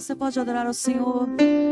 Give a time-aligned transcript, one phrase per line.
[0.00, 1.26] você pode adorar ao Senhor.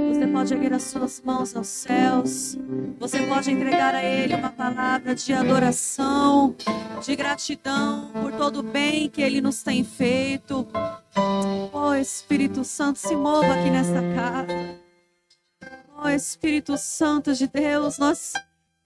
[0.09, 2.57] Você pode erguer as suas mãos aos céus.
[2.99, 6.57] Você pode entregar a Ele uma palavra de adoração,
[7.05, 10.67] de gratidão por todo o bem que Ele nos tem feito.
[11.73, 14.79] Oh Espírito Santo, se mova aqui nesta casa.
[16.03, 18.33] Oh Espírito Santo de Deus, nós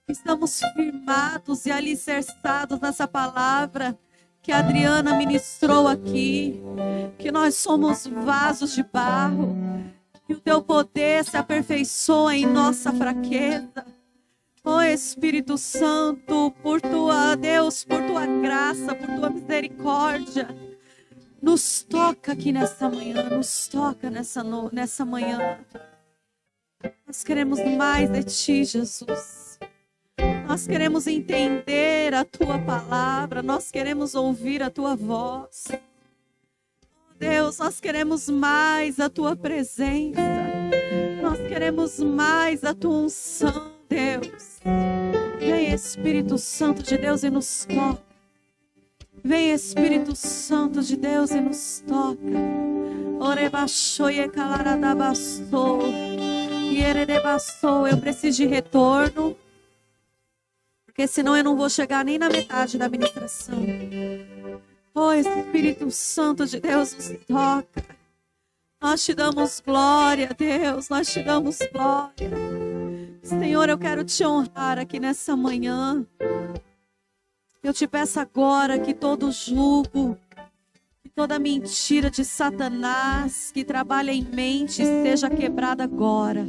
[0.09, 3.97] estamos firmados e alicerçados nessa palavra
[4.41, 6.61] que a Adriana ministrou aqui,
[7.17, 9.55] que nós somos vasos de barro,
[10.25, 13.85] que o teu poder se aperfeiçoa em nossa fraqueza.
[14.63, 20.47] Ó oh, Espírito Santo, por tua Deus, por tua graça, por tua misericórdia,
[21.41, 25.59] nos toca aqui nessa manhã, nos toca nessa, nessa manhã.
[27.07, 29.48] Nós queremos mais de ti, Jesus.
[30.49, 35.67] Nós queremos entender a tua palavra, nós queremos ouvir a tua voz.
[37.19, 40.19] Deus, nós queremos mais a tua presença.
[41.21, 44.59] Nós queremos mais a tua unção, Deus.
[45.37, 48.01] Vem Espírito Santo de Deus e nos toca.
[49.23, 52.17] Vem Espírito Santo de Deus e nos toca.
[54.33, 55.81] Calaradabassou.
[56.71, 57.87] E eredebassou.
[57.87, 59.37] Eu preciso de retorno.
[60.99, 63.57] Porque senão eu não vou chegar nem na metade da ministração.
[64.93, 67.85] Oh, Espírito Santo de Deus nos toca.
[68.81, 72.29] Nós te damos glória, Deus, nós te damos glória.
[73.23, 76.05] Senhor, eu quero te honrar aqui nessa manhã.
[77.63, 80.17] Eu te peço agora que todo julgo,
[81.01, 86.45] que toda mentira de Satanás que trabalha em mente seja quebrada agora.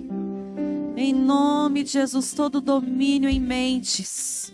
[0.96, 4.52] Em nome de Jesus, todo domínio em mentes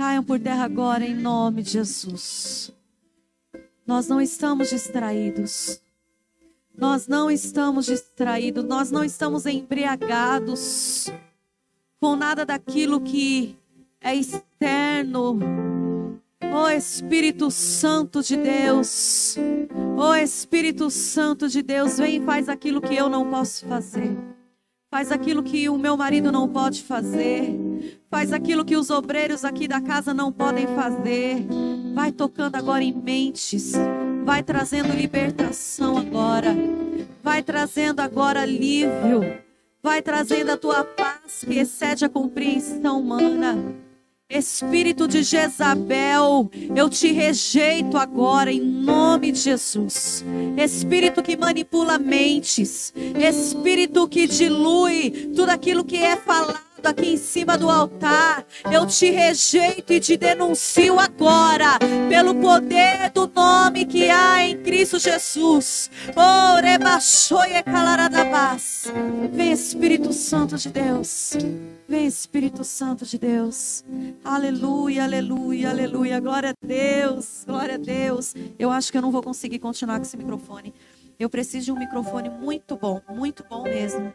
[0.00, 2.72] caiam por terra agora, em nome de Jesus.
[3.86, 5.78] Nós não estamos distraídos.
[6.74, 8.64] Nós não estamos distraídos.
[8.64, 11.12] Nós não estamos embriagados
[12.00, 13.58] com nada daquilo que
[14.00, 15.38] é externo.
[16.50, 19.36] Ó oh, Espírito Santo de Deus.
[19.98, 24.16] Ó oh, Espírito Santo de Deus, vem e faz aquilo que eu não posso fazer.
[24.90, 27.56] Faz aquilo que o meu marido não pode fazer.
[28.10, 31.46] Faz aquilo que os obreiros aqui da casa não podem fazer.
[31.94, 33.74] Vai tocando agora em mentes.
[34.24, 36.56] Vai trazendo libertação agora.
[37.22, 39.38] Vai trazendo agora alívio.
[39.80, 43.56] Vai trazendo a tua paz que excede a compreensão humana.
[44.30, 50.24] Espírito de Jezabel, eu te rejeito agora em nome de Jesus.
[50.56, 57.56] Espírito que manipula mentes, espírito que dilui tudo aquilo que é falado aqui em cima
[57.56, 58.44] do altar.
[58.70, 64.98] Eu te rejeito e te denuncio agora, pelo poder do nome que há em Cristo
[64.98, 65.90] Jesus.
[66.16, 66.60] Oh,
[69.32, 71.32] Vem Espírito Santo de Deus.
[71.88, 73.84] Vem Espírito Santo de Deus.
[74.24, 76.20] Aleluia, aleluia, aleluia.
[76.20, 78.34] Glória a Deus, glória a Deus.
[78.58, 80.74] Eu acho que eu não vou conseguir continuar com esse microfone.
[81.18, 84.10] Eu preciso de um microfone muito bom, muito bom mesmo.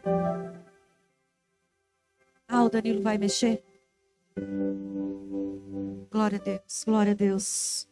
[2.48, 3.64] Ah, o Danilo vai mexer?
[6.10, 7.88] Glória a Deus, glória a Deus.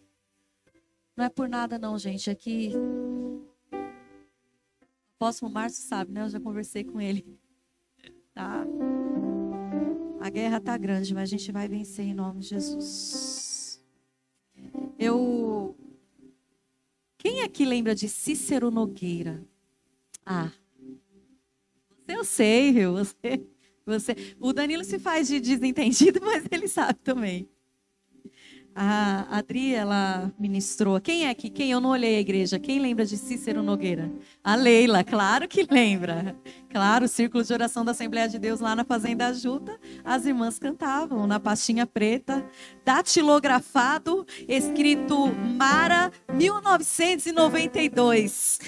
[1.17, 2.31] Não é por nada não, gente.
[2.31, 6.23] Aqui, é o apóstolo Márcio sabe, né?
[6.23, 7.27] Eu já conversei com ele.
[8.33, 8.65] Tá?
[10.21, 13.85] A guerra tá grande, mas a gente vai vencer em nome de Jesus.
[14.99, 15.77] Eu.
[17.19, 19.43] Quem aqui lembra de Cícero Nogueira?
[20.27, 20.51] Ah,
[22.07, 22.93] eu sei, viu?
[22.93, 23.47] Você
[23.87, 27.49] você, o Danilo se faz de desentendido, mas ele sabe também.
[28.77, 31.01] A Adri, ela ministrou.
[31.01, 31.49] Quem é que?
[31.49, 31.71] Quem?
[31.71, 32.59] Eu não olhei a igreja.
[32.59, 34.11] Quem lembra de Cícero Nogueira?
[34.43, 36.37] A Leila, claro que lembra.
[36.71, 40.59] Claro, o círculo de oração da Assembleia de Deus lá na Fazenda Ajuda, as irmãs
[40.59, 42.45] cantavam na pastinha preta,
[42.85, 48.59] datilografado, escrito Mara 1992.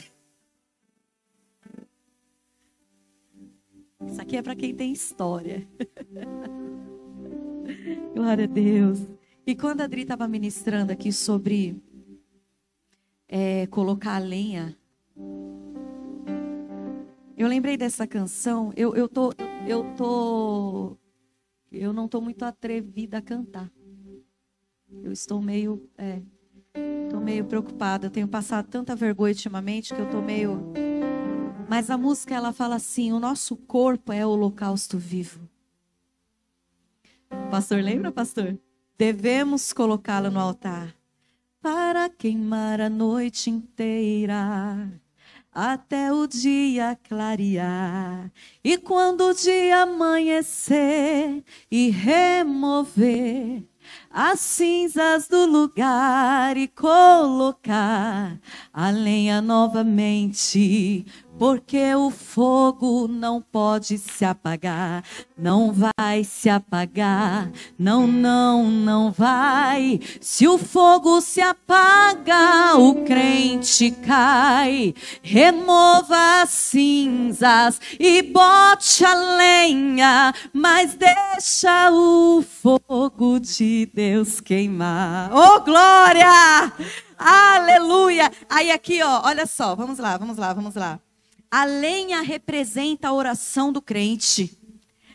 [4.05, 5.67] Isso aqui é para quem tem história.
[8.15, 9.01] Glória a Deus.
[9.47, 11.81] E quando a Adri estava ministrando aqui sobre
[13.29, 14.77] é, colocar a lenha,
[17.37, 18.73] eu lembrei dessa canção.
[18.77, 19.33] Eu, eu tô,
[19.67, 20.97] eu tô,
[21.73, 23.71] eu não tô muito atrevida a cantar.
[25.03, 26.21] Eu estou meio, é,
[27.11, 28.07] tô meio preocupada.
[28.07, 30.73] Eu tenho passado tanta vergonha ultimamente que eu tô meio
[31.69, 35.49] mas a música ela fala assim: o nosso corpo é holocausto vivo.
[37.51, 38.59] Pastor, lembra, pastor?
[38.97, 40.95] Devemos colocá-lo no altar
[41.61, 44.89] para queimar a noite inteira.
[45.57, 48.31] até o dia clarear.
[48.63, 53.65] E quando o dia amanhecer e remover
[54.11, 58.39] as cinzas do lugar e colocar
[58.71, 61.07] a lenha novamente
[61.39, 65.05] porque o fogo não pode se apagar,
[65.37, 70.01] não vai se apagar, não, não, não vai.
[70.21, 74.95] Se o fogo se apaga, o crente cai.
[75.23, 85.31] Remova as cinzas e bote a lenha, mas deixa o fogo de Deus queimar.
[85.33, 86.73] Oh, glória!
[87.19, 88.31] Aleluia!
[88.49, 91.01] Aí aqui, ó, olha só, vamos lá, vamos lá, vamos lá.
[91.57, 94.59] A lenha representa a oração do crente.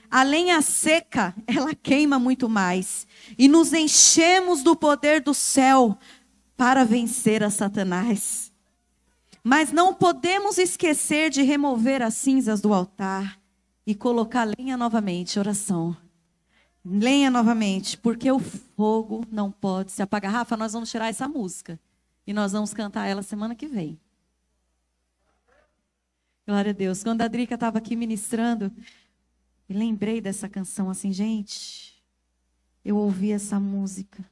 [0.10, 3.06] A lenha seca, ela queima muito mais.
[3.38, 5.96] E nos enchemos do poder do céu
[6.58, 8.52] para vencer a Satanás.
[9.44, 13.40] Mas não podemos esquecer de remover as cinzas do altar
[13.86, 15.96] e colocar lenha novamente, oração.
[16.84, 20.32] Lenha novamente, porque o fogo não pode se apagar.
[20.32, 21.80] Rafa, nós vamos tirar essa música
[22.26, 24.00] e nós vamos cantar ela semana que vem.
[26.46, 27.04] Glória a Deus.
[27.04, 28.72] Quando a Drica estava aqui ministrando,
[29.70, 32.04] lembrei dessa canção assim, gente.
[32.84, 34.26] Eu ouvi essa música.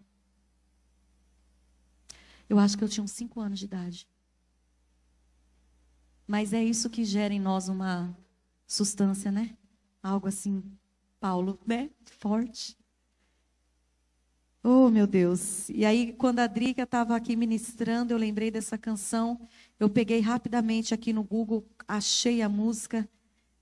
[2.50, 4.08] Eu acho que eu tinha uns cinco anos de idade.
[6.28, 8.16] Mas é isso que gera em nós uma
[8.66, 9.56] substância, né?
[10.02, 10.64] Algo assim,
[11.20, 11.90] Paulo, né?
[12.06, 12.78] Forte.
[14.64, 15.70] Oh, meu Deus.
[15.70, 19.40] E aí, quando a Drica estava aqui ministrando, eu lembrei dessa canção.
[19.80, 23.10] Eu peguei rapidamente aqui no Google, achei a música.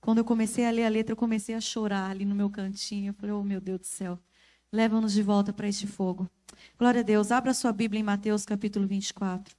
[0.00, 3.10] Quando eu comecei a ler a letra, eu comecei a chorar ali no meu cantinho.
[3.10, 4.18] Eu falei, oh, meu Deus do céu.
[4.70, 6.30] Leva-nos de volta para este fogo.
[6.78, 7.32] Glória a Deus.
[7.32, 9.56] Abra sua Bíblia em Mateus capítulo 24.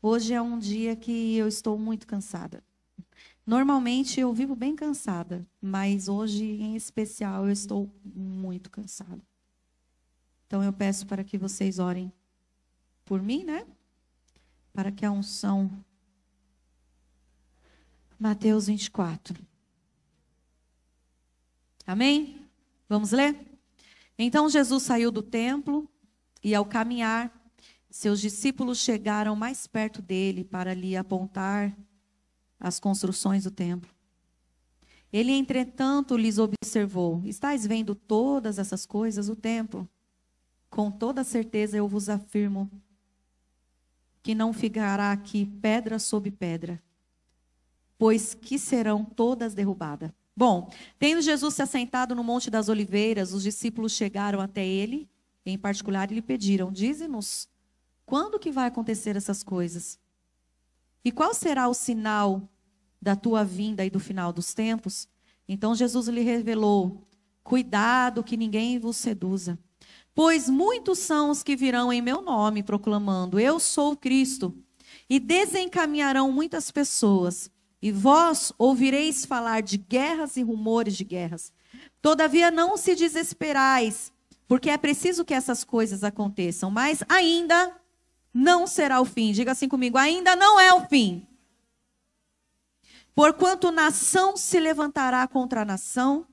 [0.00, 2.62] Hoje é um dia que eu estou muito cansada.
[3.46, 9.22] Normalmente eu vivo bem cansada, mas hoje em especial eu estou muito cansada.
[10.46, 12.12] Então eu peço para que vocês orem
[13.04, 13.66] por mim, né?
[14.72, 15.70] Para que a unção.
[18.18, 19.38] Mateus 24.
[21.86, 22.40] Amém?
[22.88, 23.36] Vamos ler?
[24.18, 25.88] Então Jesus saiu do templo
[26.42, 27.32] e, ao caminhar,
[27.90, 31.76] seus discípulos chegaram mais perto dele para lhe apontar
[32.58, 33.90] as construções do templo.
[35.12, 39.28] Ele, entretanto, lhes observou: Estais vendo todas essas coisas?
[39.28, 39.88] O templo?
[40.68, 42.68] Com toda certeza eu vos afirmo
[44.24, 46.82] que não ficará aqui pedra sobre pedra,
[47.98, 50.10] pois que serão todas derrubadas.
[50.34, 55.10] Bom, tendo Jesus se assentado no Monte das Oliveiras, os discípulos chegaram até ele,
[55.44, 57.46] em particular, e lhe pediram: Dize-nos,
[58.06, 60.00] quando que vai acontecer essas coisas?
[61.04, 62.48] E qual será o sinal
[63.02, 65.06] da tua vinda e do final dos tempos?
[65.46, 67.06] Então Jesus lhe revelou:
[67.42, 69.58] Cuidado que ninguém vos seduza.
[70.14, 74.54] Pois muitos são os que virão em meu nome, proclamando: Eu sou o Cristo,
[75.10, 77.50] e desencaminharão muitas pessoas.
[77.82, 81.52] E vós ouvireis falar de guerras e rumores de guerras.
[82.00, 84.10] Todavia não se desesperais,
[84.46, 87.76] porque é preciso que essas coisas aconteçam, mas ainda
[88.32, 89.32] não será o fim.
[89.32, 91.26] Diga assim comigo: ainda não é o fim.
[93.14, 96.26] Porquanto nação se levantará contra nação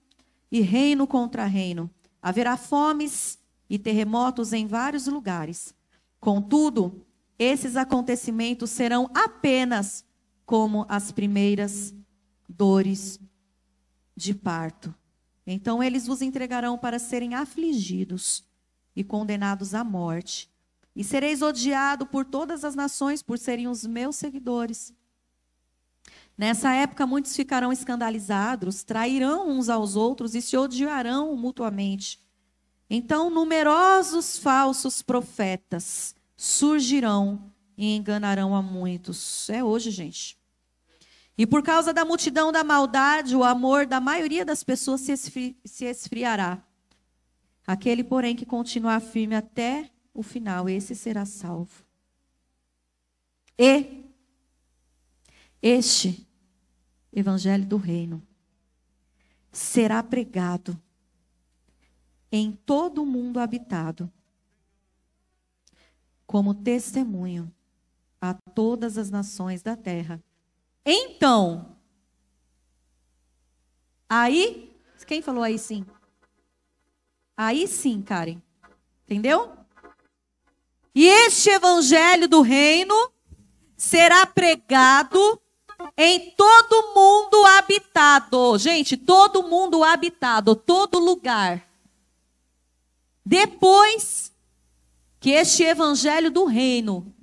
[0.51, 1.89] e reino contra reino.
[2.22, 3.40] Haverá fomes
[3.72, 5.74] e terremotos em vários lugares.
[6.20, 7.06] Contudo,
[7.40, 10.04] esses acontecimentos serão apenas
[10.46, 11.96] como as primeiras
[12.50, 13.18] dores
[14.13, 14.94] de parto.
[15.48, 18.44] Então eles vos entregarão para serem afligidos
[18.94, 20.51] e condenados à morte.
[20.94, 24.94] E sereis odiado por todas as nações por serem os meus seguidores.
[26.38, 32.20] Nessa época, muitos ficarão escandalizados, trairão uns aos outros e se odiarão mutuamente.
[32.93, 39.50] Então, numerosos falsos profetas surgirão e enganarão a muitos.
[39.50, 40.38] É hoje, gente.
[41.38, 45.57] E por causa da multidão da maldade, o amor da maioria das pessoas se, esfri
[45.63, 46.62] se esfriará.
[47.65, 51.86] Aquele, porém, que continuar firme até o final, esse será salvo.
[53.57, 54.03] E
[55.62, 56.27] este
[57.13, 58.21] evangelho do reino
[59.50, 60.77] será pregado
[62.31, 64.11] em todo o mundo habitado,
[66.25, 67.51] como testemunho
[68.21, 70.23] a todas as nações da terra.
[70.85, 71.75] Então,
[74.07, 74.71] aí,
[75.05, 75.85] quem falou aí sim?
[77.35, 78.41] Aí sim, Karen.
[79.03, 79.51] Entendeu?
[80.93, 82.95] E este evangelho do reino
[83.75, 85.41] será pregado
[85.97, 88.57] em todo mundo habitado.
[88.57, 91.71] Gente, todo mundo habitado, todo lugar.
[93.25, 94.32] Depois
[95.20, 97.13] que este evangelho do reino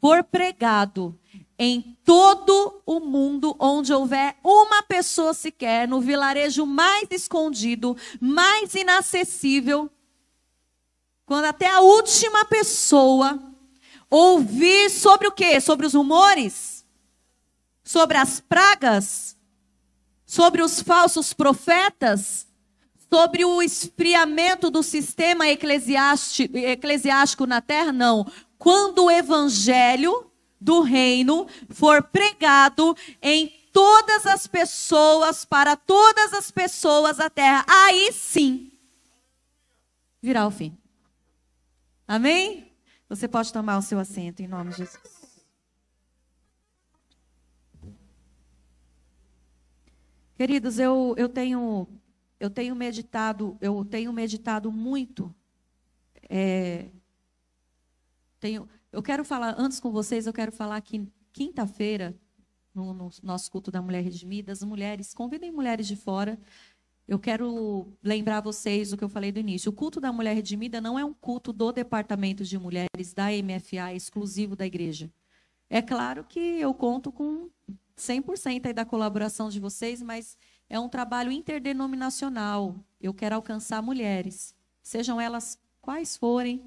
[0.00, 1.18] for pregado
[1.58, 9.90] em todo o mundo onde houver uma pessoa sequer, no vilarejo mais escondido, mais inacessível,
[11.24, 13.42] quando até a última pessoa
[14.08, 15.60] ouvir sobre o quê?
[15.60, 16.86] Sobre os rumores?
[17.82, 19.36] Sobre as pragas?
[20.24, 22.45] Sobre os falsos profetas?
[23.12, 27.92] Sobre o esfriamento do sistema eclesiástico, na terra?
[27.92, 28.26] Não.
[28.58, 37.18] Quando o evangelho do reino for pregado em todas as pessoas, para todas as pessoas
[37.18, 38.72] da terra, aí sim
[40.26, 40.76] virá o fim.
[42.08, 42.72] Amém?
[43.08, 45.00] Você pode tomar o seu assento em nome de Jesus.
[50.36, 51.88] Queridos, eu, eu tenho
[52.38, 55.34] eu tenho meditado eu tenho meditado muito.
[56.28, 56.90] É,
[58.40, 62.18] tenho eu quero falar, antes com vocês, eu quero falar que quinta-feira,
[62.74, 66.38] no, no, nosso culto da Mulher Redimida, as mulheres, convidem mulheres de fora.
[67.06, 69.68] Eu quero lembrar vocês o que eu falei do início.
[69.68, 73.92] O culto da Mulher Redimida não é um culto do Departamento de Mulheres da MFA,
[73.94, 75.12] exclusivo da igreja.
[75.68, 77.50] É claro que eu conto com
[77.98, 82.74] 100% da colaboração de vocês, mas é um trabalho interdenominacional.
[83.00, 86.62] Eu quero alcançar mulheres, sejam elas quais forem,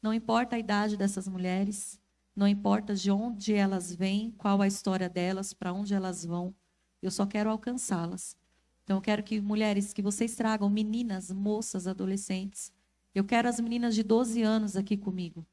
[0.00, 2.00] não importa a idade dessas mulheres,
[2.34, 6.54] não importa de onde elas vêm, qual a história delas, para onde elas vão.
[7.00, 8.36] Eu só quero alcançá-las.
[8.84, 12.72] Então eu quero que mulheres, que vocês tragam meninas, moças, adolescentes.
[13.14, 15.46] Eu quero as meninas de 12 anos aqui comigo.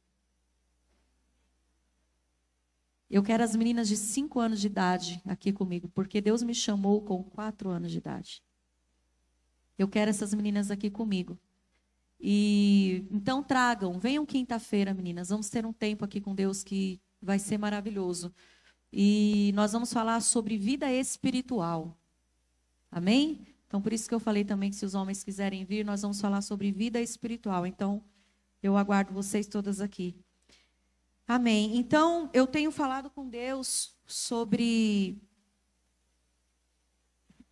[3.09, 7.01] Eu quero as meninas de 5 anos de idade aqui comigo, porque Deus me chamou
[7.01, 8.43] com 4 anos de idade.
[9.77, 11.39] Eu quero essas meninas aqui comigo.
[12.19, 15.29] E então tragam, venham quinta-feira, meninas.
[15.29, 18.31] Vamos ter um tempo aqui com Deus que vai ser maravilhoso.
[18.91, 21.97] E nós vamos falar sobre vida espiritual.
[22.91, 23.47] Amém?
[23.67, 26.19] Então por isso que eu falei também que se os homens quiserem vir, nós vamos
[26.19, 27.65] falar sobre vida espiritual.
[27.65, 28.03] Então
[28.61, 30.15] eu aguardo vocês todas aqui.
[31.29, 31.77] Amém.
[31.77, 35.15] Então eu tenho falado com Deus sobre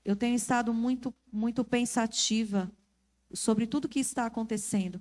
[0.04, 2.72] eu tenho estado muito muito pensativa
[3.32, 5.00] sobre tudo que está acontecendo.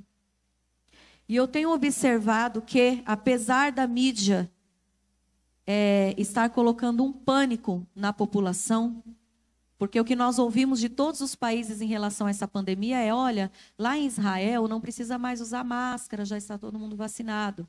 [1.27, 4.53] E eu tenho observado que, apesar da mídia
[5.67, 9.03] é, estar colocando um pânico na população,
[9.79, 13.11] porque o que nós ouvimos de todos os países em relação a essa pandemia é:
[13.11, 17.67] olha, lá em Israel não precisa mais usar máscara, já está todo mundo vacinado.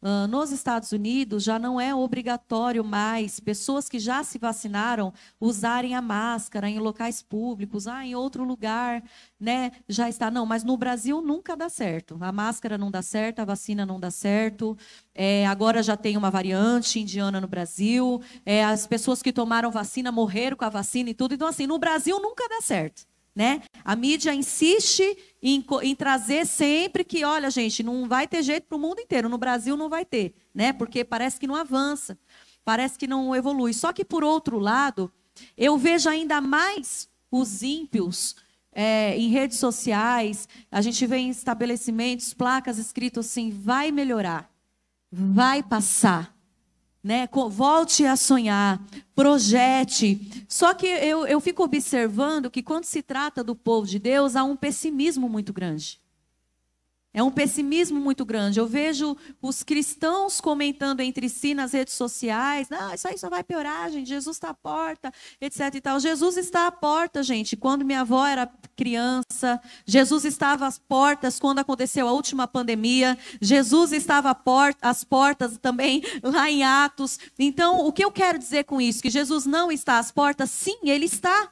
[0.00, 5.96] Uh, nos Estados Unidos já não é obrigatório mais pessoas que já se vacinaram usarem
[5.96, 9.02] a máscara em locais públicos, ah, em outro lugar,
[9.40, 9.72] né?
[9.88, 10.30] Já está.
[10.30, 12.16] Não, mas no Brasil nunca dá certo.
[12.20, 14.78] A máscara não dá certo, a vacina não dá certo.
[15.12, 18.22] É, agora já tem uma variante indiana no Brasil.
[18.46, 21.34] É, as pessoas que tomaram vacina morreram com a vacina e tudo.
[21.34, 23.07] Então, assim, no Brasil nunca dá certo.
[23.38, 23.62] Né?
[23.84, 28.74] A mídia insiste em, em, trazer sempre que, olha, gente, não vai ter jeito para
[28.74, 29.28] o mundo inteiro.
[29.28, 30.72] No Brasil não vai ter, né?
[30.72, 32.18] Porque parece que não avança,
[32.64, 33.72] parece que não evolui.
[33.72, 35.08] Só que, por outro lado,
[35.56, 38.34] eu vejo ainda mais os ímpios
[38.72, 44.50] é, em redes sociais, a gente vê em estabelecimentos, placas escritas assim: vai melhorar,
[45.12, 46.36] vai passar
[47.08, 47.26] né?
[47.48, 48.78] Volte a sonhar,
[49.14, 50.44] projete.
[50.46, 54.44] Só que eu, eu fico observando que quando se trata do povo de Deus, há
[54.44, 55.98] um pessimismo muito grande.
[57.12, 58.60] É um pessimismo muito grande.
[58.60, 63.42] Eu vejo os cristãos comentando entre si nas redes sociais: não, isso aí só vai
[63.42, 64.08] piorar, gente.
[64.08, 65.10] Jesus está à porta,
[65.40, 65.74] etc.
[65.74, 65.98] E tal.
[65.98, 67.56] Jesus está à porta, gente.
[67.56, 68.46] Quando minha avó era
[68.76, 73.16] criança, Jesus estava às portas quando aconteceu a última pandemia.
[73.40, 74.36] Jesus estava
[74.82, 77.18] às portas também lá em Atos.
[77.38, 79.02] Então, o que eu quero dizer com isso?
[79.02, 80.50] Que Jesus não está às portas?
[80.50, 81.50] Sim, ele está.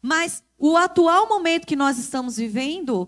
[0.00, 3.06] Mas o atual momento que nós estamos vivendo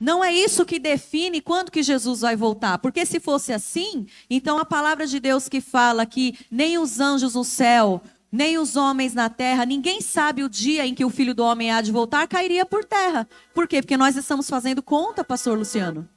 [0.00, 2.78] não é isso que define quando que Jesus vai voltar.
[2.78, 7.34] Porque se fosse assim, então a palavra de Deus que fala que nem os anjos
[7.34, 8.00] no céu,
[8.32, 11.70] nem os homens na terra, ninguém sabe o dia em que o filho do homem
[11.70, 13.28] há de voltar, cairia por terra.
[13.52, 13.82] Por quê?
[13.82, 16.08] Porque nós estamos fazendo conta, pastor Luciano.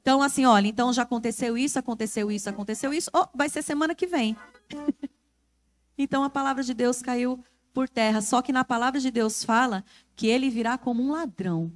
[0.00, 3.08] Então, assim, olha, então já aconteceu isso, aconteceu isso, aconteceu isso.
[3.14, 4.36] Oh, vai ser semana que vem.
[5.96, 7.38] então a palavra de Deus caiu
[7.72, 8.20] por terra.
[8.20, 9.84] Só que na palavra de Deus fala
[10.16, 11.70] que ele virá como um ladrão.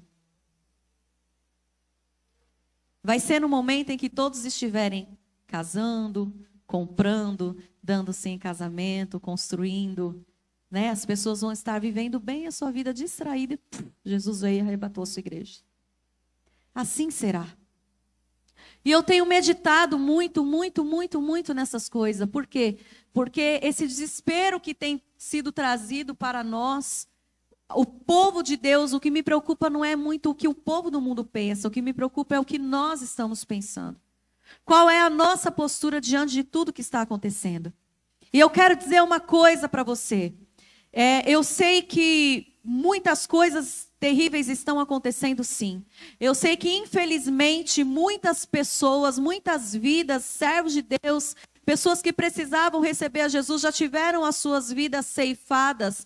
[3.07, 5.07] Vai ser no momento em que todos estiverem
[5.47, 6.35] casando,
[6.67, 10.27] comprando, dando-se em casamento, construindo.
[10.69, 10.91] Né?
[10.91, 13.61] As pessoas vão estar vivendo bem a sua vida distraída
[14.05, 15.61] e Jesus veio e arrebatou a sua igreja.
[16.75, 17.47] Assim será.
[18.85, 22.29] E eu tenho meditado muito, muito, muito, muito nessas coisas.
[22.29, 22.77] Por quê?
[23.13, 27.07] Porque esse desespero que tem sido trazido para nós,
[27.75, 30.91] o povo de Deus, o que me preocupa não é muito o que o povo
[30.91, 33.99] do mundo pensa, o que me preocupa é o que nós estamos pensando.
[34.65, 37.73] Qual é a nossa postura diante de tudo que está acontecendo?
[38.33, 40.33] E eu quero dizer uma coisa para você.
[40.93, 45.85] É, eu sei que muitas coisas terríveis estão acontecendo, sim.
[46.21, 53.23] Eu sei que, infelizmente, muitas pessoas, muitas vidas, servos de Deus, pessoas que precisavam receber
[53.23, 56.05] a Jesus, já tiveram as suas vidas ceifadas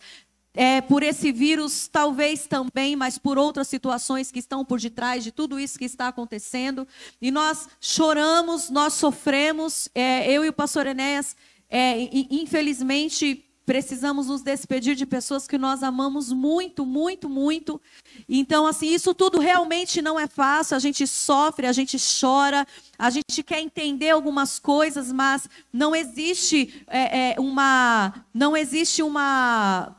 [0.54, 5.30] é, por esse vírus, talvez também, mas por outras situações que estão por detrás de
[5.30, 6.86] tudo isso que está acontecendo.
[7.20, 9.88] E nós choramos, nós sofremos.
[9.94, 11.36] É, eu e o pastor Enéas,
[11.68, 17.80] é, infelizmente, precisamos nos despedir de pessoas que nós amamos muito, muito, muito.
[18.28, 20.76] Então, assim, isso tudo realmente não é fácil.
[20.76, 22.66] A gente sofre, a gente chora,
[22.98, 29.94] a gente quer entender algumas coisas, mas não existe é, é, uma, não existe uma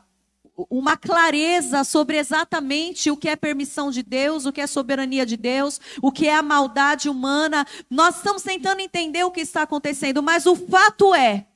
[0.56, 5.36] uma clareza sobre exatamente o que é permissão de Deus, o que é soberania de
[5.36, 7.66] Deus, o que é a maldade humana.
[7.88, 11.46] Nós estamos tentando entender o que está acontecendo, mas o fato é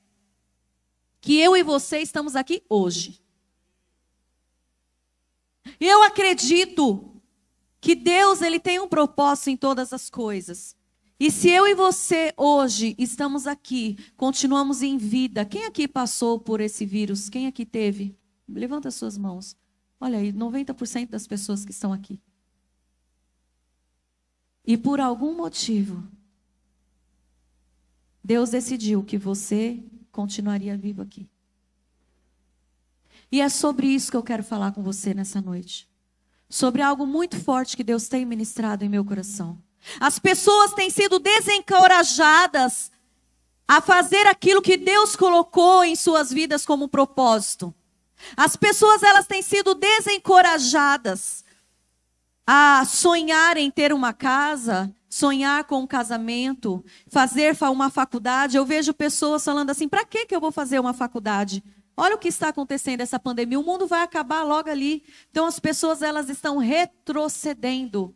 [1.21, 3.21] que eu e você estamos aqui hoje.
[5.81, 7.21] Eu acredito
[7.81, 10.75] que Deus ele tem um propósito em todas as coisas.
[11.19, 16.61] E se eu e você hoje estamos aqui, continuamos em vida, quem aqui passou por
[16.61, 17.29] esse vírus?
[17.29, 18.17] Quem aqui teve?
[18.49, 19.57] Levanta as suas mãos.
[20.01, 22.21] Olha aí, 90% das pessoas que estão aqui.
[24.65, 26.07] E por algum motivo,
[28.23, 31.29] Deus decidiu que você continuaria vivo aqui.
[33.31, 35.89] E é sobre isso que eu quero falar com você nessa noite.
[36.49, 39.63] Sobre algo muito forte que Deus tem ministrado em meu coração.
[40.01, 42.91] As pessoas têm sido desencorajadas
[43.69, 47.75] a fazer aquilo que Deus colocou em suas vidas como propósito.
[48.37, 51.45] As pessoas elas têm sido desencorajadas
[52.47, 58.57] a sonhar em ter uma casa, sonhar com um casamento, fazer uma faculdade.
[58.57, 61.63] Eu vejo pessoas falando assim: para que eu vou fazer uma faculdade?
[61.97, 63.59] Olha o que está acontecendo essa pandemia.
[63.59, 65.03] O mundo vai acabar logo ali.
[65.31, 68.15] Então as pessoas elas estão retrocedendo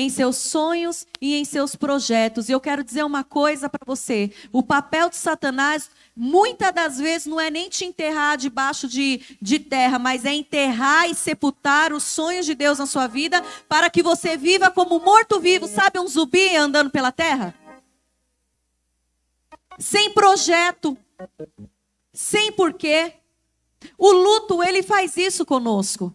[0.00, 2.48] em seus sonhos e em seus projetos.
[2.48, 7.26] E eu quero dizer uma coisa para você: o papel de Satanás muitas das vezes
[7.26, 12.04] não é nem te enterrar debaixo de, de terra, mas é enterrar e sepultar os
[12.04, 16.56] sonhos de Deus na sua vida para que você viva como morto-vivo, sabe, um zumbi
[16.56, 17.54] andando pela terra?
[19.78, 20.96] Sem projeto,
[22.12, 23.14] sem porquê.
[23.96, 26.12] O luto, ele faz isso conosco.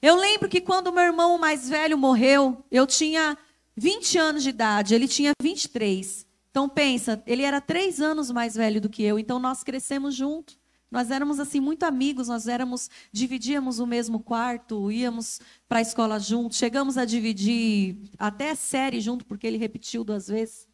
[0.00, 3.36] Eu lembro que quando meu irmão mais velho morreu, eu tinha
[3.76, 6.26] 20 anos de idade, ele tinha 23.
[6.50, 10.58] Então pensa, ele era três anos mais velho do que eu, então nós crescemos juntos.
[10.90, 16.18] Nós éramos assim muito amigos, nós éramos dividíamos o mesmo quarto, íamos para a escola
[16.18, 20.66] juntos, chegamos a dividir até série junto porque ele repetiu duas vezes.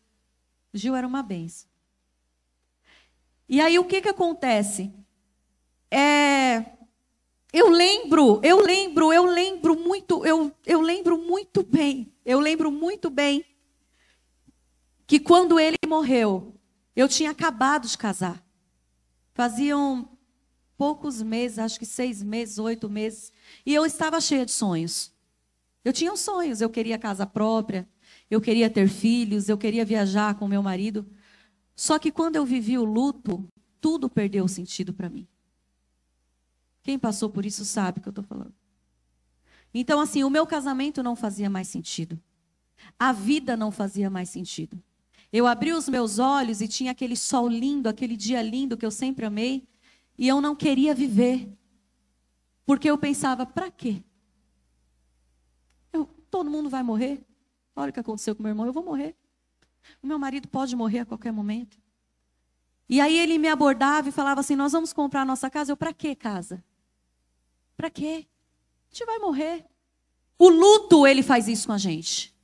[0.73, 1.69] Gil era uma benção.
[3.49, 4.93] E aí o que que acontece?
[5.91, 6.65] É,
[7.55, 13.09] eu lembro, eu lembro, eu lembro muito, eu, eu lembro muito bem, eu lembro muito
[13.09, 13.45] bem
[15.07, 16.53] que quando ele morreu,
[16.97, 18.45] eu tinha acabado de casar.
[19.35, 20.19] Faziam
[20.77, 23.33] poucos meses, acho que seis meses, oito meses,
[23.65, 25.13] e eu estava cheia de sonhos.
[25.85, 27.89] Eu tinha sonhos, eu queria casa própria,
[28.29, 31.07] eu queria ter filhos, eu queria viajar com meu marido.
[31.77, 33.47] Só que quando eu vivi o luto,
[33.81, 35.29] tudo perdeu sentido para mim.
[36.85, 38.55] Quem passou por isso sabe o que eu estou falando.
[39.73, 42.21] Então, assim, o meu casamento não fazia mais sentido.
[42.99, 44.81] A vida não fazia mais sentido.
[45.33, 48.91] Eu abri os meus olhos e tinha aquele sol lindo, aquele dia lindo que eu
[48.91, 49.67] sempre amei,
[50.17, 51.51] e eu não queria viver.
[52.67, 54.05] Porque eu pensava, para quê?
[55.93, 57.25] Eu, todo mundo vai morrer.
[57.75, 59.17] Olha o que aconteceu com meu irmão, eu vou morrer.
[60.03, 61.79] O meu marido pode morrer a qualquer momento.
[62.89, 65.73] E aí ele me abordava e falava assim: Nós vamos comprar nossa casa.
[65.73, 66.63] Eu, para quê casa?
[67.77, 68.27] Para quê?
[68.27, 69.65] A gente vai morrer.
[70.39, 72.35] O luto, ele faz isso com a gente.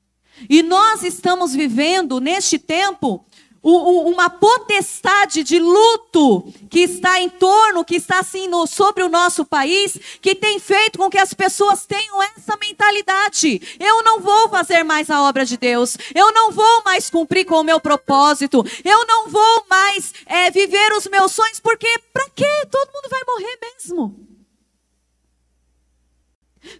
[0.48, 3.26] E nós estamos vivendo, neste tempo,
[3.62, 9.44] uma potestade de luto que está em torno, que está assim no, sobre o nosso
[9.44, 13.76] país, que tem feito com que as pessoas tenham essa mentalidade.
[13.78, 17.56] Eu não vou fazer mais a obra de Deus, eu não vou mais cumprir com
[17.56, 22.66] o meu propósito, eu não vou mais é, viver os meus sonhos, porque para quê?
[22.70, 24.30] Todo mundo vai morrer mesmo.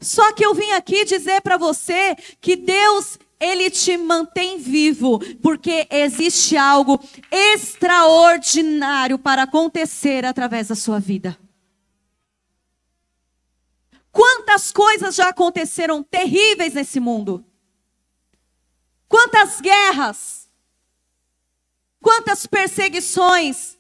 [0.01, 5.88] Só que eu vim aqui dizer para você que Deus ele te mantém vivo, porque
[5.90, 11.38] existe algo extraordinário para acontecer através da sua vida.
[14.12, 17.45] Quantas coisas já aconteceram terríveis nesse mundo?
[19.09, 20.51] Quantas guerras?
[22.03, 23.79] Quantas perseguições?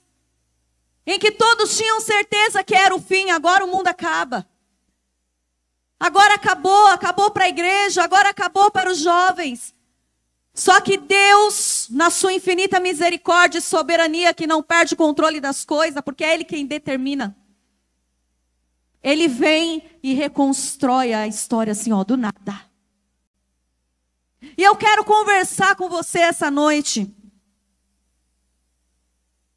[1.06, 4.48] Em que todos tinham certeza que era o fim, agora o mundo acaba.
[6.00, 9.74] Agora acabou, acabou para a igreja, agora acabou para os jovens.
[10.54, 15.62] Só que Deus, na sua infinita misericórdia e soberania, que não perde o controle das
[15.62, 17.36] coisas, porque é Ele quem determina.
[19.02, 22.64] Ele vem e reconstrói a história assim, ó, do nada.
[24.56, 27.14] E eu quero conversar com você essa noite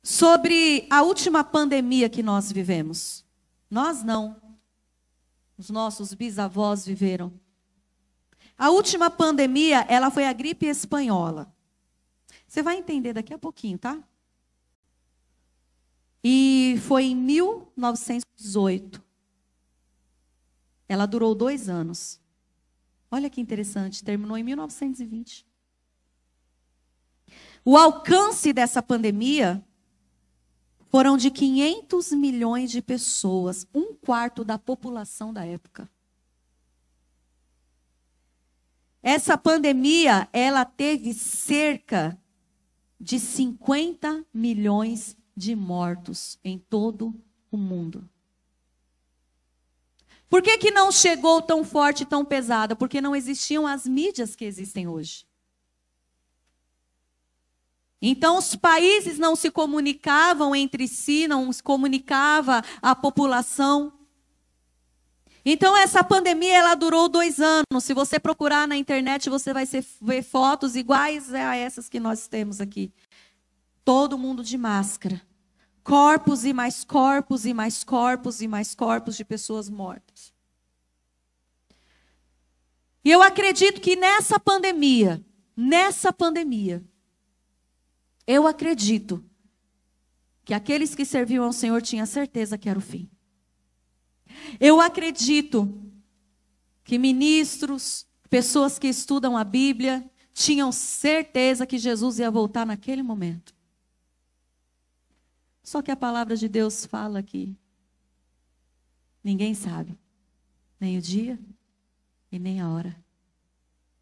[0.01, 3.25] sobre a última pandemia que nós vivemos.
[3.71, 4.35] Nós não,
[5.63, 7.31] os nossos bisavós viveram.
[8.57, 11.55] A última pandemia, ela foi a gripe espanhola.
[12.45, 13.97] Você vai entender daqui a pouquinho, tá?
[16.21, 19.01] E foi em 1918.
[20.87, 22.19] Ela durou dois anos.
[23.09, 25.47] Olha que interessante, terminou em 1920.
[27.63, 29.63] O alcance dessa pandemia
[30.93, 35.89] foram de 500 milhões de pessoas, um quarto da população da época.
[39.01, 42.15] Essa pandemia, ela teve cerca
[42.99, 47.11] de 50 milhões de mortos em todo
[47.49, 48.07] o mundo.
[50.29, 52.75] Por que, que não chegou tão forte, tão pesada?
[52.75, 55.25] Porque não existiam as mídias que existem hoje.
[58.05, 63.93] Então os países não se comunicavam entre si, não se comunicava a população.
[65.45, 67.81] Então essa pandemia ela durou dois anos.
[67.81, 69.65] Se você procurar na internet, você vai
[70.01, 72.91] ver fotos iguais a essas que nós temos aqui.
[73.85, 75.21] Todo mundo de máscara.
[75.81, 80.33] Corpos e mais corpos e mais corpos e mais corpos de pessoas mortas.
[83.01, 85.23] E eu acredito que nessa pandemia,
[85.55, 86.83] nessa pandemia,
[88.25, 89.23] eu acredito
[90.45, 93.09] que aqueles que serviam ao Senhor tinham certeza que era o fim.
[94.59, 95.81] Eu acredito
[96.83, 103.53] que ministros, pessoas que estudam a Bíblia, tinham certeza que Jesus ia voltar naquele momento.
[105.63, 107.55] Só que a palavra de Deus fala que
[109.23, 109.97] ninguém sabe,
[110.79, 111.39] nem o dia
[112.31, 112.95] e nem a hora.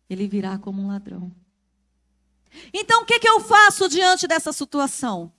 [0.09, 1.31] Ele virá como um ladrão.
[2.73, 5.31] Então o que, que eu faço diante dessa situação?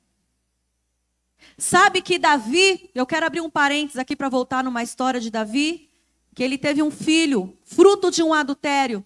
[1.59, 5.91] Sabe que Davi, eu quero abrir um parênteses aqui para voltar numa história de Davi,
[6.35, 9.05] que ele teve um filho, fruto de um adultério.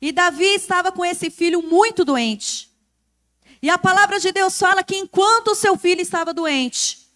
[0.00, 2.70] E Davi estava com esse filho muito doente.
[3.62, 7.06] E a palavra de Deus fala que enquanto o seu filho estava doente,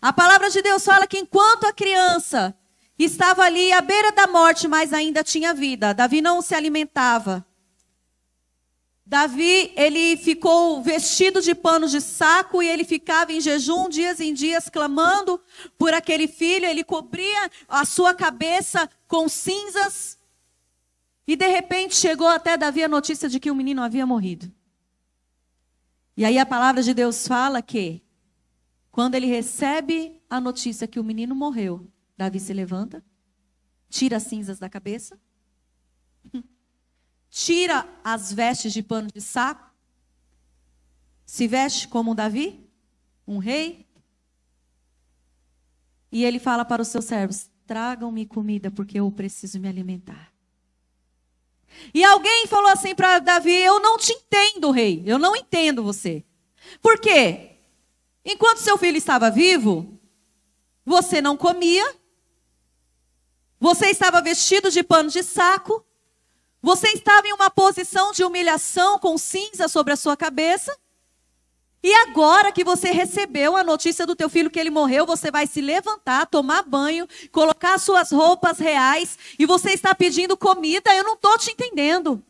[0.00, 2.56] a palavra de Deus fala que enquanto a criança
[2.98, 7.46] estava ali à beira da morte, mas ainda tinha vida, Davi não se alimentava.
[9.12, 14.32] Davi, ele ficou vestido de panos de saco e ele ficava em jejum dias em
[14.32, 15.38] dias clamando
[15.76, 20.18] por aquele filho, ele cobria a sua cabeça com cinzas.
[21.26, 24.50] E de repente chegou até Davi a notícia de que o menino havia morrido.
[26.16, 28.02] E aí a palavra de Deus fala que
[28.90, 33.04] quando ele recebe a notícia que o menino morreu, Davi se levanta,
[33.90, 35.20] tira as cinzas da cabeça
[37.32, 39.72] tira as vestes de pano de saco,
[41.24, 42.60] se veste como um Davi,
[43.26, 43.86] um rei,
[46.10, 50.30] e ele fala para os seus servos: tragam-me comida, porque eu preciso me alimentar.
[51.94, 56.22] E alguém falou assim para Davi: Eu não te entendo, rei, eu não entendo você.
[56.82, 57.56] Por quê?
[58.22, 59.98] Enquanto seu filho estava vivo,
[60.84, 61.96] você não comia,
[63.58, 65.82] você estava vestido de pano de saco,
[66.62, 70.74] você estava em uma posição de humilhação com cinza sobre a sua cabeça.
[71.82, 75.48] E agora que você recebeu a notícia do teu filho que ele morreu, você vai
[75.48, 80.94] se levantar, tomar banho, colocar suas roupas reais e você está pedindo comida.
[80.94, 82.22] Eu não estou te entendendo.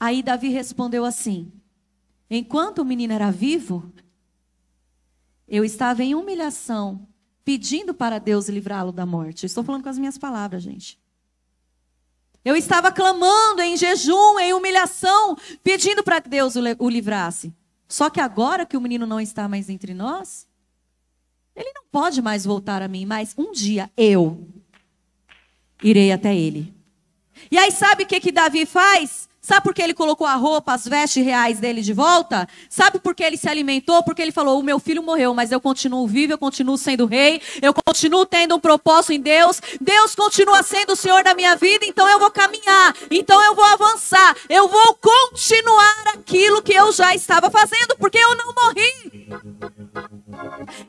[0.00, 1.52] Aí Davi respondeu assim:
[2.28, 3.92] Enquanto o menino era vivo,
[5.46, 7.06] eu estava em humilhação,
[7.44, 9.46] pedindo para Deus livrá-lo da morte.
[9.46, 10.98] estou falando com as minhas palavras, gente.
[12.44, 17.52] Eu estava clamando em jejum, em humilhação, pedindo para que Deus o livrasse.
[17.88, 20.46] Só que agora que o menino não está mais entre nós,
[21.54, 24.46] ele não pode mais voltar a mim, mas um dia eu
[25.82, 26.74] irei até ele.
[27.50, 29.27] E aí sabe o que que Davi faz?
[29.48, 32.46] Sabe por que ele colocou a roupa, as vestes reais dele de volta?
[32.68, 34.02] Sabe por que ele se alimentou?
[34.02, 37.40] Porque ele falou: O meu filho morreu, mas eu continuo vivo, eu continuo sendo rei,
[37.62, 39.58] eu continuo tendo um propósito em Deus.
[39.80, 43.64] Deus continua sendo o Senhor da minha vida, então eu vou caminhar, então eu vou
[43.64, 49.30] avançar, eu vou continuar aquilo que eu já estava fazendo, porque eu não morri.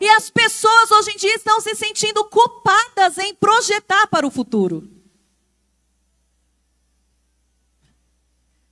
[0.02, 4.99] E as pessoas hoje em dia estão se sentindo culpadas em projetar para o futuro.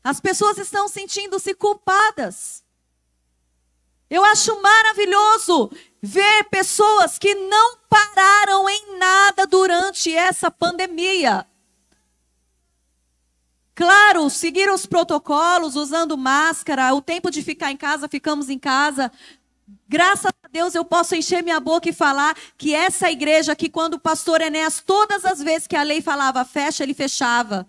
[0.07, 2.63] As pessoas estão sentindo-se culpadas.
[4.09, 5.69] Eu acho maravilhoso
[6.01, 11.45] ver pessoas que não pararam em nada durante essa pandemia.
[13.75, 19.11] Claro, seguiram os protocolos, usando máscara, o tempo de ficar em casa, ficamos em casa.
[19.89, 23.95] Graças a Deus eu posso encher minha boca e falar que essa igreja aqui, quando
[23.95, 27.67] o pastor Enéas, todas as vezes que a lei falava fecha, ele fechava.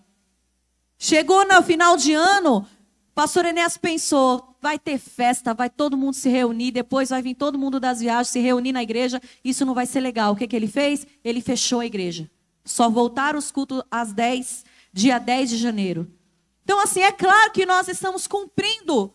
[1.01, 2.67] Chegou no final de ano,
[3.15, 7.57] pastor Enéas pensou, vai ter festa, vai todo mundo se reunir, depois vai vir todo
[7.57, 10.33] mundo das viagens se reunir na igreja, isso não vai ser legal.
[10.33, 11.07] O que, que ele fez?
[11.23, 12.29] Ele fechou a igreja.
[12.65, 16.05] Só voltaram os cultos às 10, dia 10 de janeiro.
[16.65, 19.13] Então, assim, é claro que nós estamos cumprindo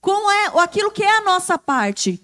[0.00, 2.22] com é, aquilo que é a nossa parte.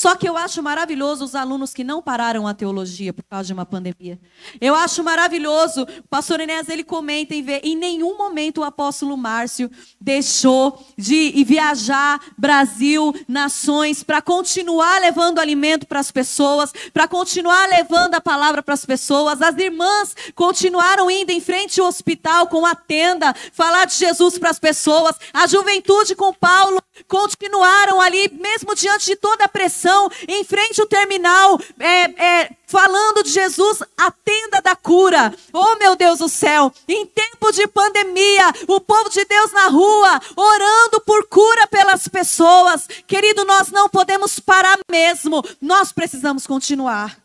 [0.00, 3.52] Só que eu acho maravilhoso os alunos que não pararam a teologia por causa de
[3.52, 4.18] uma pandemia.
[4.58, 9.14] Eu acho maravilhoso, o pastor Enéas, ele comenta em ver, em nenhum momento o apóstolo
[9.14, 17.68] Márcio deixou de viajar Brasil, nações, para continuar levando alimento para as pessoas, para continuar
[17.68, 19.42] levando a palavra para as pessoas.
[19.42, 24.48] As irmãs continuaram indo em frente ao hospital com a tenda, falar de Jesus para
[24.48, 25.16] as pessoas.
[25.34, 30.86] A juventude com Paulo continuaram ali, mesmo diante de toda a pressão, em frente ao
[30.86, 35.34] terminal, é, é, falando de Jesus, a tenda da cura.
[35.52, 40.20] Oh, meu Deus do céu, em tempo de pandemia, o povo de Deus na rua,
[40.36, 42.86] orando por cura pelas pessoas.
[43.06, 47.18] Querido, nós não podemos parar mesmo, nós precisamos continuar.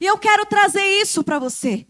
[0.00, 1.86] E eu quero trazer isso para você.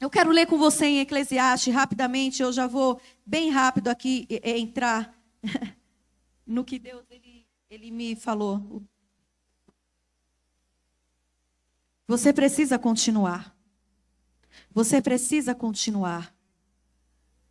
[0.00, 5.12] Eu quero ler com você em Eclesiastes rapidamente, eu já vou bem rápido aqui entrar
[6.46, 8.82] no que Deus ele, ele me falou.
[12.06, 13.54] Você precisa continuar.
[14.72, 16.32] Você precisa continuar.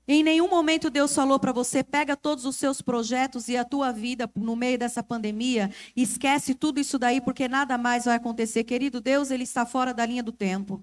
[0.08, 3.92] Em nenhum momento Deus falou para você, pega todos os seus projetos e a tua
[3.92, 8.64] vida no meio dessa pandemia, esquece tudo isso daí porque nada mais vai acontecer.
[8.64, 10.82] Querido Deus, ele está fora da linha do tempo.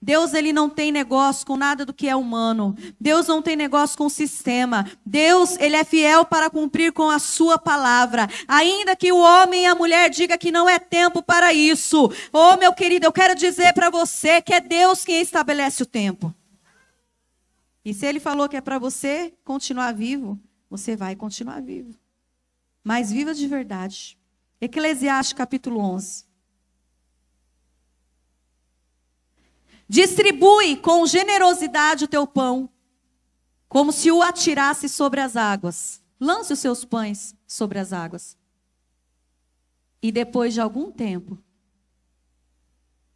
[0.00, 2.76] Deus ele não tem negócio com nada do que é humano.
[3.00, 4.86] Deus não tem negócio com o sistema.
[5.04, 8.28] Deus ele é fiel para cumprir com a sua palavra.
[8.46, 12.12] Ainda que o homem e a mulher diga que não é tempo para isso.
[12.32, 16.32] Oh, meu querido, eu quero dizer para você que é Deus quem estabelece o tempo.
[17.84, 21.94] E se ele falou que é para você continuar vivo, você vai continuar vivo.
[22.84, 24.18] Mas viva de verdade.
[24.60, 26.25] Eclesiastes capítulo 11.
[29.88, 32.68] Distribui com generosidade o teu pão,
[33.68, 36.02] como se o atirasse sobre as águas.
[36.18, 38.36] Lance os seus pães sobre as águas.
[40.02, 41.38] E depois de algum tempo,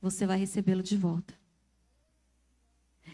[0.01, 1.39] você vai recebê-lo de volta.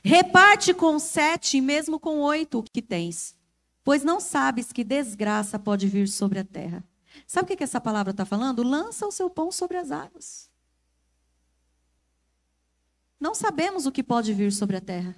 [0.03, 3.37] Reparte com sete, mesmo com oito que tens,
[3.83, 6.85] pois não sabes que desgraça pode vir sobre a terra.
[7.27, 8.63] Sabe o que, que essa palavra está falando?
[8.63, 10.51] Lança o seu pão sobre as águas.
[13.19, 15.17] Não sabemos o que pode vir sobre a terra.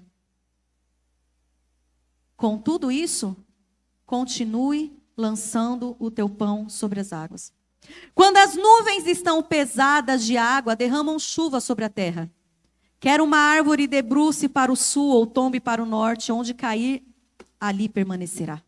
[2.37, 3.37] Com tudo isso,
[4.07, 7.53] continue lançando o teu pão sobre as águas.
[8.15, 12.31] Quando as nuvens estão pesadas de água, derramam chuva sobre a terra.
[13.01, 17.03] Quer uma árvore debruce para o sul ou tombe para o norte, onde cair,
[17.61, 18.63] ali permanecerá.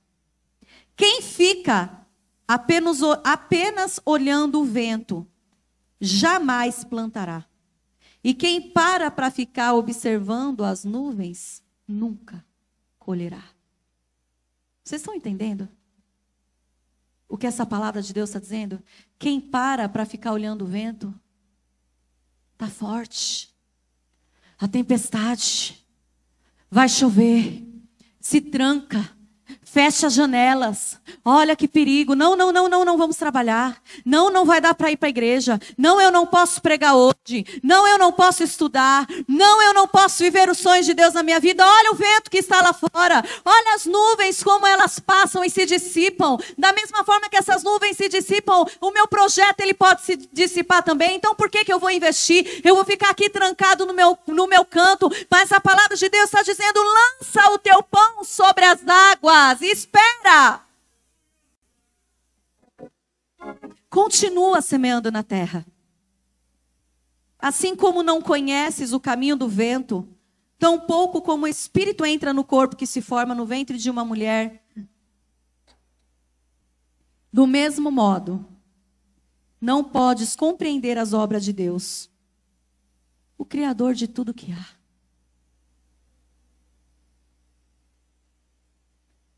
[0.96, 2.06] Quem fica
[2.46, 5.26] apenas, apenas olhando o vento,
[6.00, 7.44] jamais plantará.
[8.22, 12.44] E quem para para ficar observando as nuvens, nunca
[12.98, 13.42] colherá.
[14.84, 15.68] Vocês estão entendendo?
[17.28, 18.82] O que essa palavra de Deus está dizendo?
[19.18, 21.14] Quem para para ficar olhando o vento,
[22.52, 23.54] está forte.
[24.58, 25.80] A tempestade,
[26.70, 27.66] Vai chover.
[28.20, 29.18] Se tranca.
[29.64, 30.98] Fecha as janelas.
[31.24, 32.14] Olha que perigo.
[32.14, 33.76] Não, não, não, não, não vamos trabalhar.
[34.04, 35.60] Não, não vai dar para ir para a igreja.
[35.78, 37.44] Não, eu não posso pregar hoje.
[37.62, 39.06] Não, eu não posso estudar.
[39.28, 41.64] Não, eu não posso viver os sonhos de Deus na minha vida.
[41.64, 43.24] Olha o vento que está lá fora.
[43.44, 46.36] Olha as nuvens como elas passam e se dissipam.
[46.58, 50.82] Da mesma forma que essas nuvens se dissipam, o meu projeto ele pode se dissipar
[50.82, 51.16] também.
[51.16, 52.60] Então, por que que eu vou investir?
[52.64, 56.24] Eu vou ficar aqui trancado no meu no meu canto, mas a palavra de Deus
[56.24, 60.64] está dizendo: "Lança o teu pão sobre as águas" espera.
[63.88, 65.66] Continua semeando na terra.
[67.38, 70.06] Assim como não conheces o caminho do vento,
[70.58, 74.04] tão pouco como o espírito entra no corpo que se forma no ventre de uma
[74.04, 74.62] mulher.
[77.32, 78.46] Do mesmo modo,
[79.60, 82.10] não podes compreender as obras de Deus,
[83.38, 84.79] o Criador de tudo que há.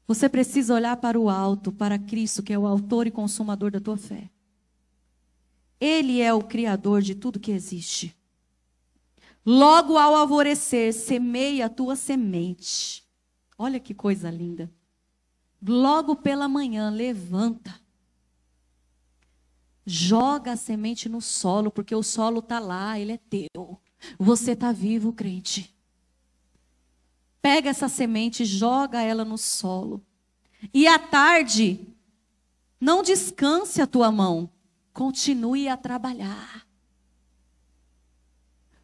[0.06, 3.80] Você precisa olhar para o alto, para Cristo, que é o autor e consumador da
[3.80, 4.30] tua fé.
[5.80, 8.14] Ele é o criador de tudo que existe.
[9.44, 13.04] Logo ao alvorecer, semeia a tua semente.
[13.58, 14.70] Olha que coisa linda.
[15.60, 17.74] Logo pela manhã, levanta.
[19.84, 23.80] Joga a semente no solo, porque o solo está lá, ele é teu.
[24.18, 25.74] Você está vivo, crente.
[27.42, 30.00] Pega essa semente, joga ela no solo.
[30.72, 31.80] E à tarde,
[32.80, 34.48] não descanse a tua mão,
[34.92, 36.64] continue a trabalhar.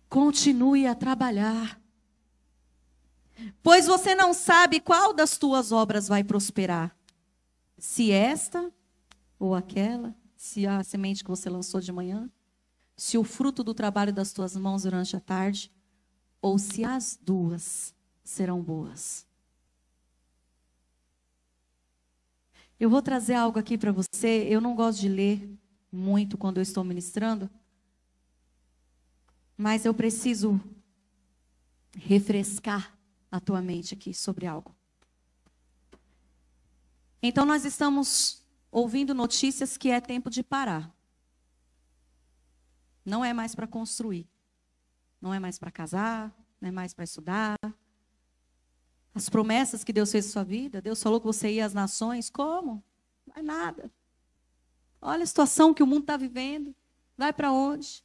[0.08, 1.80] Continue a trabalhar.
[3.62, 6.96] Pois você não sabe qual das tuas obras vai prosperar.
[7.78, 8.72] Se esta
[9.38, 12.28] ou aquela, se a semente que você lançou de manhã,
[12.96, 15.70] se o fruto do trabalho das tuas mãos durante a tarde,
[16.42, 17.94] ou se as duas
[18.28, 19.26] serão boas.
[22.78, 24.46] Eu vou trazer algo aqui para você.
[24.48, 25.58] Eu não gosto de ler
[25.90, 27.50] muito quando eu estou ministrando,
[29.56, 30.60] mas eu preciso
[31.96, 32.96] refrescar
[33.30, 34.76] a tua mente aqui sobre algo.
[37.22, 40.94] Então, nós estamos ouvindo notícias que é tempo de parar.
[43.04, 44.28] Não é mais para construir.
[45.20, 47.56] Não é mais para casar, não é mais para estudar,
[49.14, 50.80] as promessas que Deus fez na sua vida.
[50.80, 52.30] Deus falou que você ia às nações.
[52.30, 52.82] Como?
[53.26, 53.90] Não é nada.
[55.00, 56.74] Olha a situação que o mundo está vivendo.
[57.16, 58.02] Vai para onde?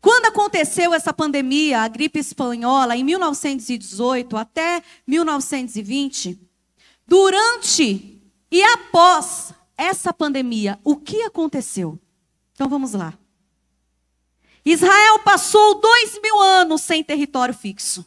[0.00, 6.40] Quando aconteceu essa pandemia, a gripe espanhola, em 1918 até 1920,
[7.06, 8.20] durante
[8.50, 11.98] e após essa pandemia, o que aconteceu?
[12.52, 13.18] Então vamos lá.
[14.64, 18.04] Israel passou dois mil anos sem território fixo.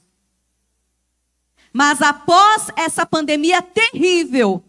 [1.78, 4.64] Mas após essa pandemia terrível,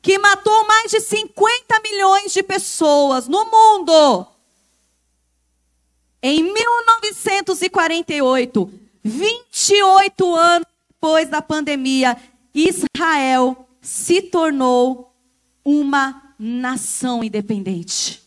[0.00, 4.26] que matou mais de 50 milhões de pessoas no mundo,
[6.22, 8.72] em 1948,
[9.04, 12.16] 28 anos depois da pandemia,
[12.54, 15.14] Israel se tornou
[15.62, 18.26] uma nação independente.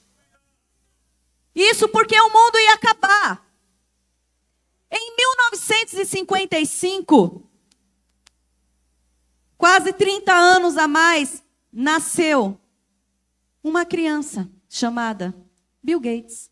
[1.56, 3.44] Isso porque o mundo ia acabar.
[4.92, 7.49] Em 1955,
[9.60, 12.58] quase 30 anos a mais, nasceu
[13.62, 15.36] uma criança chamada
[15.84, 16.50] Bill Gates.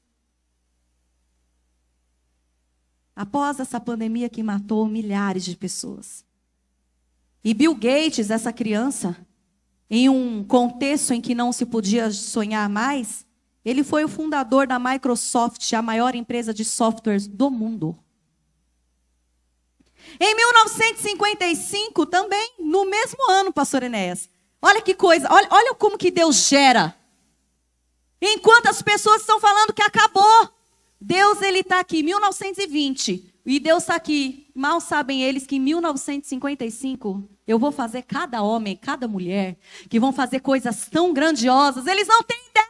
[3.15, 6.25] Após essa pandemia que matou milhares de pessoas.
[7.43, 9.15] E Bill Gates, essa criança,
[9.89, 13.25] em um contexto em que não se podia sonhar mais,
[13.63, 17.97] ele foi o fundador da Microsoft, a maior empresa de softwares do mundo.
[20.19, 24.29] Em 1955, também, no mesmo ano, pastor Enéas.
[24.61, 26.95] Olha que coisa, olha, olha como que Deus gera.
[28.21, 30.49] Enquanto as pessoas estão falando que acabou,
[30.99, 34.47] Deus ele está aqui, 1920, e Deus está aqui.
[34.55, 39.55] Mal sabem eles que em 1955 eu vou fazer cada homem, cada mulher
[39.89, 41.85] que vão fazer coisas tão grandiosas.
[41.85, 42.67] Eles não têm ideia.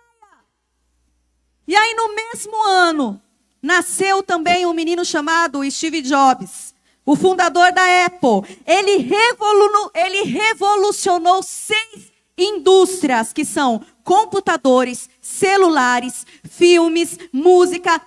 [1.67, 3.21] E aí no mesmo ano
[3.61, 6.75] nasceu também um menino chamado Steve Jobs
[7.07, 17.17] o fundador da Apple, ele, revolu ele revolucionou seis indústrias que são computadores, celulares, filmes,
[17.31, 17.97] música,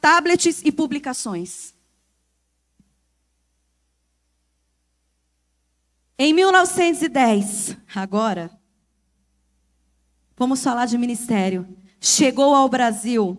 [0.00, 1.74] tablets e publicações.
[6.18, 8.50] Em 1910, agora,
[10.38, 11.68] vamos falar de ministério.
[12.00, 13.38] Chegou ao Brasil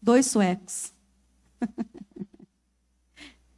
[0.00, 0.90] dois suecos.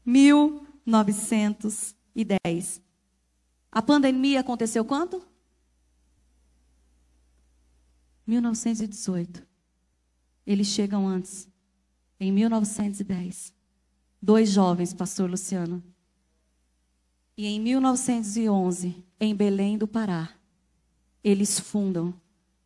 [0.05, 2.82] 1910.
[3.70, 5.22] A pandemia aconteceu quando?
[8.26, 9.46] 1918.
[10.46, 11.48] Eles chegam antes,
[12.18, 13.53] em 1910.
[14.20, 15.82] Dois jovens, pastor Luciano.
[17.36, 20.34] E em 1911, em Belém do Pará,
[21.24, 22.14] eles fundam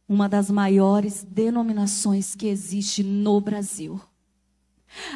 [0.08, 4.00] uma das maiores denominações que existe no Brasil.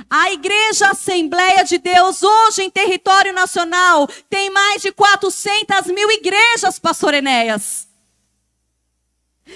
[0.08, 6.78] A Igreja Assembleia de Deus, hoje em território nacional, tem mais de 400 mil igrejas,
[6.78, 7.88] pastor Enéas.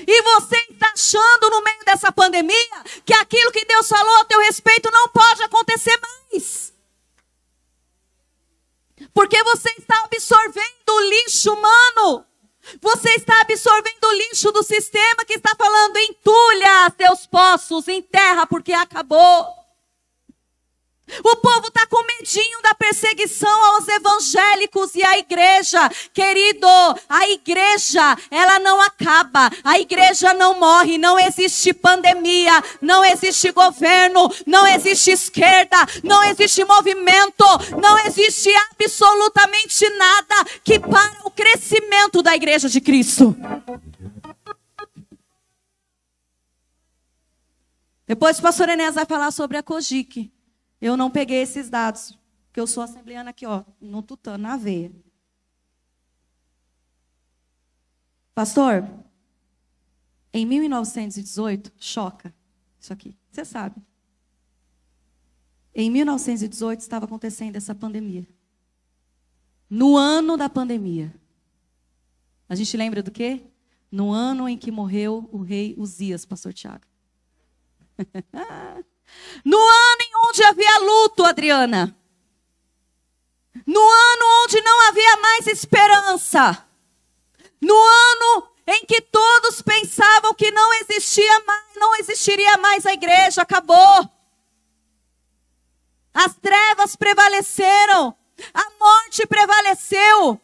[0.07, 4.41] E você está achando no meio dessa pandemia que aquilo que Deus falou a teu
[4.41, 6.73] respeito não pode acontecer mais.
[9.13, 12.27] Porque você está absorvendo o lixo humano.
[12.81, 18.73] Você está absorvendo o lixo do sistema que está falando entulha seus poços, enterra porque
[18.73, 19.64] acabou.
[21.23, 25.89] O povo está com medinho da perseguição aos evangélicos e à igreja.
[26.13, 26.67] Querido,
[27.09, 29.51] a igreja, ela não acaba.
[29.63, 30.97] A igreja não morre.
[30.97, 32.53] Não existe pandemia.
[32.81, 34.33] Não existe governo.
[34.47, 35.77] Não existe esquerda.
[36.03, 37.45] Não existe movimento.
[37.81, 43.37] Não existe absolutamente nada que para o crescimento da igreja de Cristo.
[48.07, 50.34] Depois o pastor Enéas vai falar sobre a Cogic.
[50.85, 52.15] Eu não peguei esses dados,
[52.45, 54.93] porque eu sou assembleana aqui, ó, no tutano, na veia.
[58.35, 58.87] Pastor,
[60.31, 62.35] em 1918, choca
[62.79, 63.81] isso aqui, você sabe.
[65.75, 68.29] Em 1918 estava acontecendo essa pandemia.
[69.71, 71.19] No ano da pandemia.
[72.47, 73.43] A gente lembra do quê?
[73.91, 76.85] No ano em que morreu o rei Uzias, pastor Tiago.
[79.45, 81.97] No ano em onde havia luto, Adriana.
[83.67, 86.67] No ano onde não havia mais esperança.
[87.61, 93.43] No ano em que todos pensavam que não existia mais, não existiria mais a igreja,
[93.43, 94.11] acabou.
[96.13, 98.17] As trevas prevaleceram,
[98.53, 100.41] a morte prevaleceu.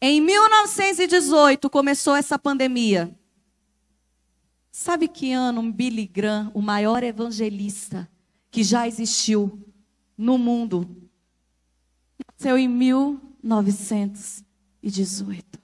[0.00, 3.12] Em 1918 começou essa pandemia.
[4.80, 8.08] Sabe que ano Billy Graham, o maior evangelista
[8.48, 9.58] que já existiu
[10.16, 10.88] no mundo,
[12.32, 15.58] nasceu em 1918.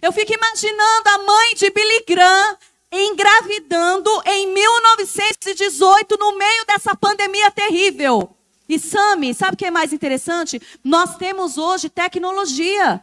[0.00, 2.56] Eu fico imaginando a mãe de Billy Graham
[2.92, 8.32] engravidando em 1918 no meio dessa pandemia terrível.
[8.68, 10.62] E Sami, sabe o que é mais interessante?
[10.84, 13.02] Nós temos hoje tecnologia.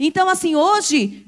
[0.00, 1.24] Então, assim, hoje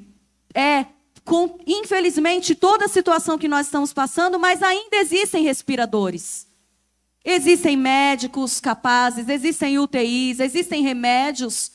[0.53, 0.87] é
[1.24, 6.46] com, infelizmente, toda a situação que nós estamos passando, mas ainda existem respiradores.
[7.24, 11.72] Existem médicos capazes, existem UTIs, existem remédios.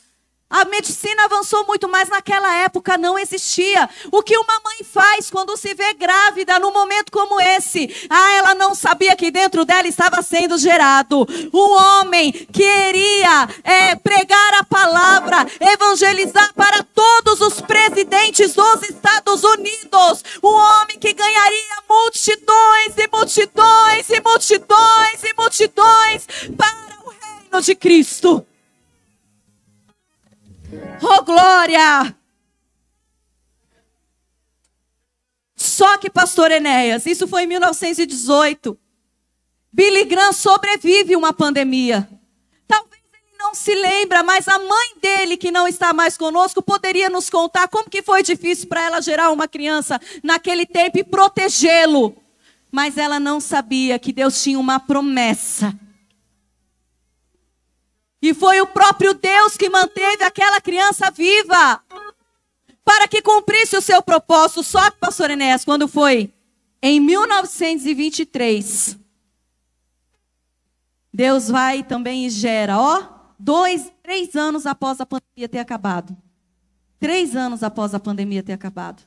[0.49, 3.87] A medicina avançou muito, mas naquela época não existia.
[4.11, 8.07] O que uma mãe faz quando se vê grávida num momento como esse?
[8.09, 13.95] Ah, ela não sabia que dentro dela estava sendo gerado um homem que iria é,
[13.95, 20.23] pregar a palavra, evangelizar para todos os presidentes dos Estados Unidos.
[20.43, 26.27] Um homem que ganharia multidões e multidões e multidões e multidões
[26.57, 28.43] para o reino de Cristo.
[31.01, 32.15] Oh, glória!
[35.55, 38.77] Só que, pastor Enéas, isso foi em 1918.
[39.71, 42.07] Billy Graham sobrevive uma pandemia.
[42.67, 47.09] Talvez ele não se lembra, mas a mãe dele, que não está mais conosco, poderia
[47.09, 52.15] nos contar como que foi difícil para ela gerar uma criança naquele tempo e protegê-lo.
[52.71, 55.77] Mas ela não sabia que Deus tinha uma promessa
[58.21, 61.81] e foi o próprio Deus que manteve aquela criança viva
[62.83, 64.63] para que cumprisse o seu propósito.
[64.63, 66.33] Só que, pastor Enéas, quando foi
[66.81, 68.97] em 1923,
[71.13, 73.03] Deus vai também e gera, ó,
[73.37, 76.15] dois, três anos após a pandemia ter acabado.
[76.99, 79.03] Três anos após a pandemia ter acabado.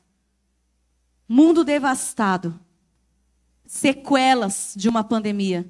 [1.28, 2.58] Mundo devastado.
[3.66, 5.68] Sequelas de uma pandemia.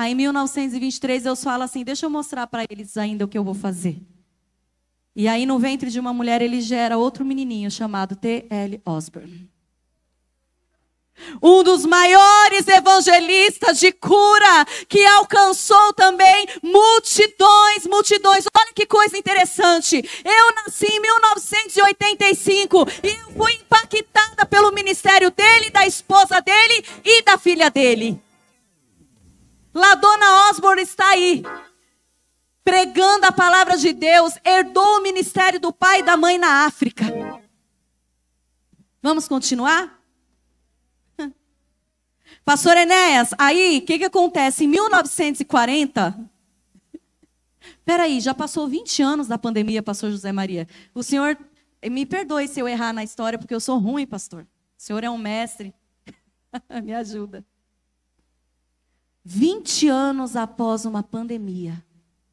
[0.00, 3.44] Aí em 1923 eu falo assim: deixa eu mostrar para eles ainda o que eu
[3.44, 4.00] vou fazer.
[5.14, 8.80] E aí no ventre de uma mulher ele gera outro menininho chamado T.L.
[8.82, 9.50] Osborne.
[11.42, 18.46] Um dos maiores evangelistas de cura que alcançou também multidões, multidões.
[18.56, 20.02] Olha que coisa interessante.
[20.24, 27.36] Eu nasci em 1985 e fui impactada pelo ministério dele, da esposa dele e da
[27.36, 28.18] filha dele.
[29.72, 31.42] Lá Dona Osborne está aí,
[32.64, 37.04] pregando a palavra de Deus, herdou o ministério do pai e da mãe na África.
[39.02, 39.98] Vamos continuar?
[42.44, 44.64] Pastor Enéas, aí, o que, que acontece?
[44.64, 46.18] Em 1940,
[47.84, 50.66] peraí, já passou 20 anos da pandemia, pastor José Maria.
[50.94, 51.38] O senhor,
[51.88, 54.42] me perdoe se eu errar na história, porque eu sou ruim, pastor.
[54.42, 54.46] O
[54.82, 55.74] senhor é um mestre.
[56.82, 57.44] me ajuda.
[59.32, 61.80] 20 anos após uma pandemia.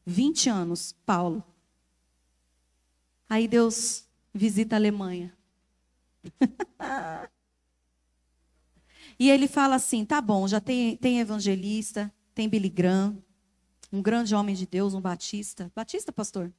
[0.04, 1.44] 20 anos, Paulo.
[3.28, 5.32] Aí Deus visita a Alemanha.
[9.16, 13.22] e ele fala assim: tá bom, já tem, tem evangelista, tem Billy Graham,
[13.92, 15.70] um grande homem de Deus, um batista.
[15.76, 16.52] Batista, pastor?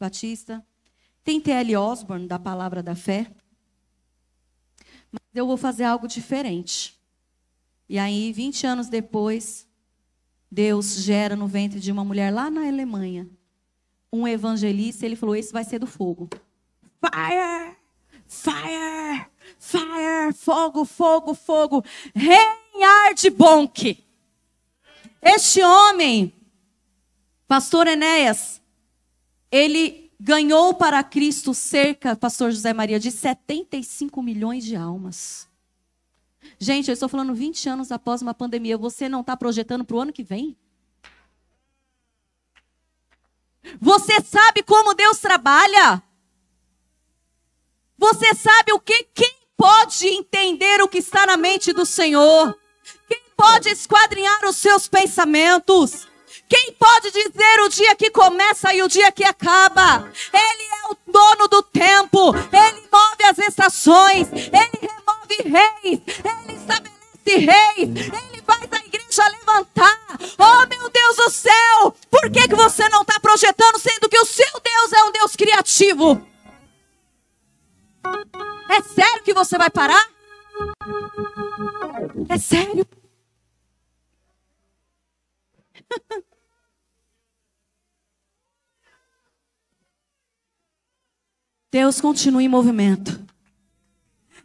[0.00, 0.66] Batista.
[1.22, 1.76] Tem T.L.
[1.76, 3.30] Osborne, da Palavra da Fé.
[5.12, 6.98] Mas eu vou fazer algo diferente.
[7.90, 9.70] E aí, 20 anos depois,
[10.52, 13.26] Deus gera no ventre de uma mulher lá na Alemanha
[14.12, 15.06] um evangelista.
[15.06, 16.28] Ele falou: Esse vai ser do fogo.
[17.00, 17.74] Fire!
[18.26, 19.26] Fire!
[19.58, 20.34] Fire!
[20.34, 21.82] Fogo, fogo, fogo.
[22.14, 24.04] Reinhard Bonk.
[25.22, 26.30] Este homem,
[27.48, 28.60] pastor Enéas,
[29.50, 35.48] ele ganhou para Cristo cerca, pastor José Maria, de 75 milhões de almas.
[36.58, 38.78] Gente, eu estou falando 20 anos após uma pandemia.
[38.78, 40.56] Você não está projetando para o ano que vem?
[43.80, 46.02] Você sabe como Deus trabalha?
[47.98, 49.04] Você sabe o que?
[49.14, 52.58] Quem pode entender o que está na mente do Senhor?
[53.08, 56.08] Quem pode esquadrinhar os seus pensamentos?
[56.48, 60.10] Quem pode dizer o dia que começa e o dia que acaba?
[60.32, 64.90] Ele é o dono do tempo, ele move as estações, ele
[65.42, 70.18] reis, ele estabelece reis, ele faz a igreja levantar.
[70.38, 74.24] Oh meu Deus do céu, por que, que você não está projetando, sendo que o
[74.24, 76.26] seu Deus é um Deus criativo?
[78.68, 80.10] É sério que você vai parar?
[82.28, 82.86] É sério?
[91.72, 93.31] Deus continua em movimento.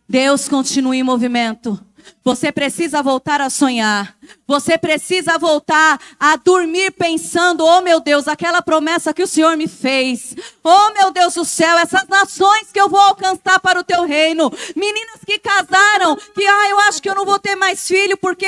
[0.10, 1.87] Deus continua em movimento.
[2.24, 4.16] Você precisa voltar a sonhar.
[4.46, 9.68] Você precisa voltar a dormir pensando: oh meu Deus, aquela promessa que o Senhor me
[9.68, 10.36] fez.
[10.64, 14.52] Oh meu Deus do céu, essas nações que eu vou alcançar para o teu reino.
[14.76, 18.48] Meninas que casaram, que ah, eu acho que eu não vou ter mais filho, porque,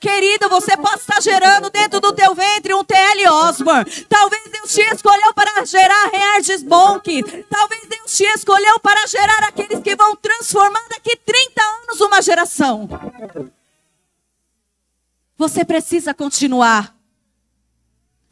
[0.00, 3.28] querida, você pode estar gerando dentro do teu ventre um T.L.
[3.28, 3.84] Osborne.
[4.08, 7.22] Talvez Deus te escolheu para gerar Reardes Bonk.
[7.50, 12.83] Talvez Deus te escolheu para gerar aqueles que vão transformar daqui 30 anos uma geração.
[15.36, 16.93] Você precisa continuar.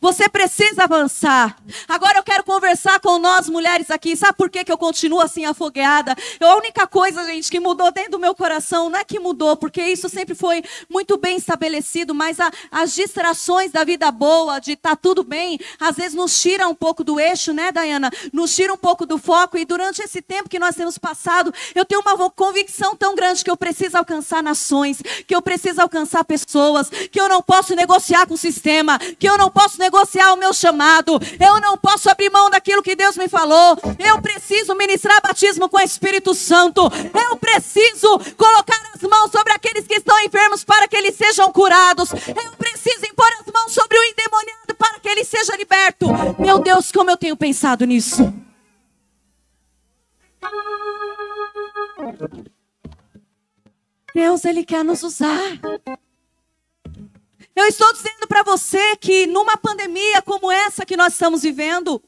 [0.03, 1.57] Você precisa avançar.
[1.87, 4.17] Agora eu quero conversar com nós mulheres aqui.
[4.17, 6.17] Sabe por que, que eu continuo assim afogueada?
[6.41, 9.81] A única coisa, gente, que mudou dentro do meu coração, não é que mudou, porque
[9.81, 14.91] isso sempre foi muito bem estabelecido, mas a, as distrações da vida boa, de estar
[14.91, 18.11] tá tudo bem, às vezes nos tira um pouco do eixo, né, Dayana?
[18.33, 19.57] Nos tira um pouco do foco.
[19.57, 23.51] E durante esse tempo que nós temos passado, eu tenho uma convicção tão grande que
[23.53, 28.35] eu preciso alcançar nações, que eu preciso alcançar pessoas, que eu não posso negociar com
[28.35, 31.21] o sistema, que eu não posso negociar negociar o meu chamado.
[31.39, 33.77] Eu não posso abrir mão daquilo que Deus me falou.
[33.99, 36.81] Eu preciso ministrar batismo com o Espírito Santo.
[37.13, 42.11] Eu preciso colocar as mãos sobre aqueles que estão enfermos para que eles sejam curados.
[42.11, 46.07] Eu preciso impor as mãos sobre o endemoniado para que ele seja liberto.
[46.39, 48.33] Meu Deus, como eu tenho pensado nisso.
[54.15, 55.59] Deus, Ele quer nos usar.
[57.55, 62.03] Eu estou dizendo para você que numa pandemia como essa que nós estamos vivendo,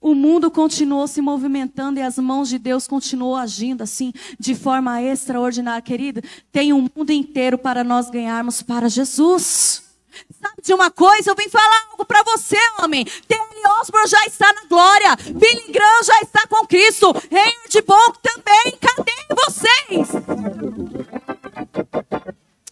[0.00, 5.02] o mundo continuou se movimentando e as mãos de Deus continuou agindo assim, de forma
[5.02, 6.22] extraordinária, querida.
[6.52, 9.82] Tem um mundo inteiro para nós ganharmos para Jesus.
[10.40, 11.30] Sabe de uma coisa?
[11.30, 13.04] Eu vim falar algo para você, homem.
[13.04, 13.80] T.L.
[13.80, 15.16] Osborne já está na glória.
[15.16, 17.12] Billy Graham já está com Cristo.
[17.30, 18.78] Reinhard Bonk também.
[18.78, 19.12] Cadê
[19.46, 20.08] vocês?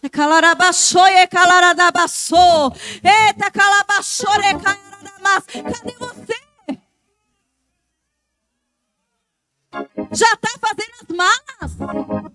[0.09, 2.71] Calarabaxoie, calarabaçô.
[3.03, 5.45] Eita, calabaxore, calaramas.
[5.47, 6.43] Cadê você?
[10.11, 12.33] Já está fazendo as malas?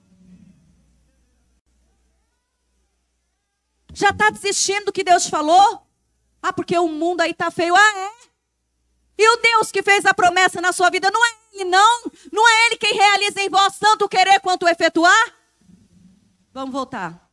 [3.93, 5.87] Já está desistindo do que Deus falou?
[6.43, 7.75] Ah, porque o mundo aí está feio.
[7.75, 8.29] Ah, é?
[9.19, 12.03] E o Deus que fez a promessa na sua vida, não é Ele, não?
[12.33, 15.35] Não é Ele quem realiza em vós tanto querer quanto efetuar?
[16.53, 17.28] Vamos voltar.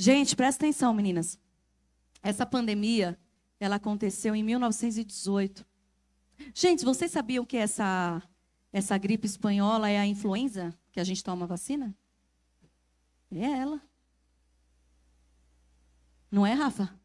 [0.00, 1.38] Gente, presta atenção, meninas.
[2.22, 3.18] Essa pandemia,
[3.60, 5.62] ela aconteceu em 1918.
[6.54, 8.22] Gente, vocês sabiam que essa,
[8.72, 11.94] essa gripe espanhola é a influenza que a gente toma vacina?
[13.30, 13.78] É ela.
[16.30, 16.98] Não é, Rafa?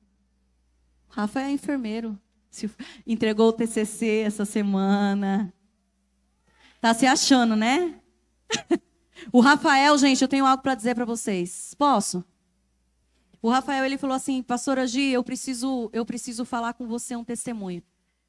[1.10, 2.18] Rafa é enfermeiro.
[3.06, 5.54] Entregou o TCC essa semana.
[6.80, 8.00] Tá se achando, né?
[9.34, 11.74] o Rafael, gente, eu tenho algo para dizer para vocês.
[11.78, 12.24] Posso?
[13.46, 17.24] O Rafael ele falou assim, pastora Gi, eu preciso, eu preciso falar com você um
[17.24, 17.84] testemunho.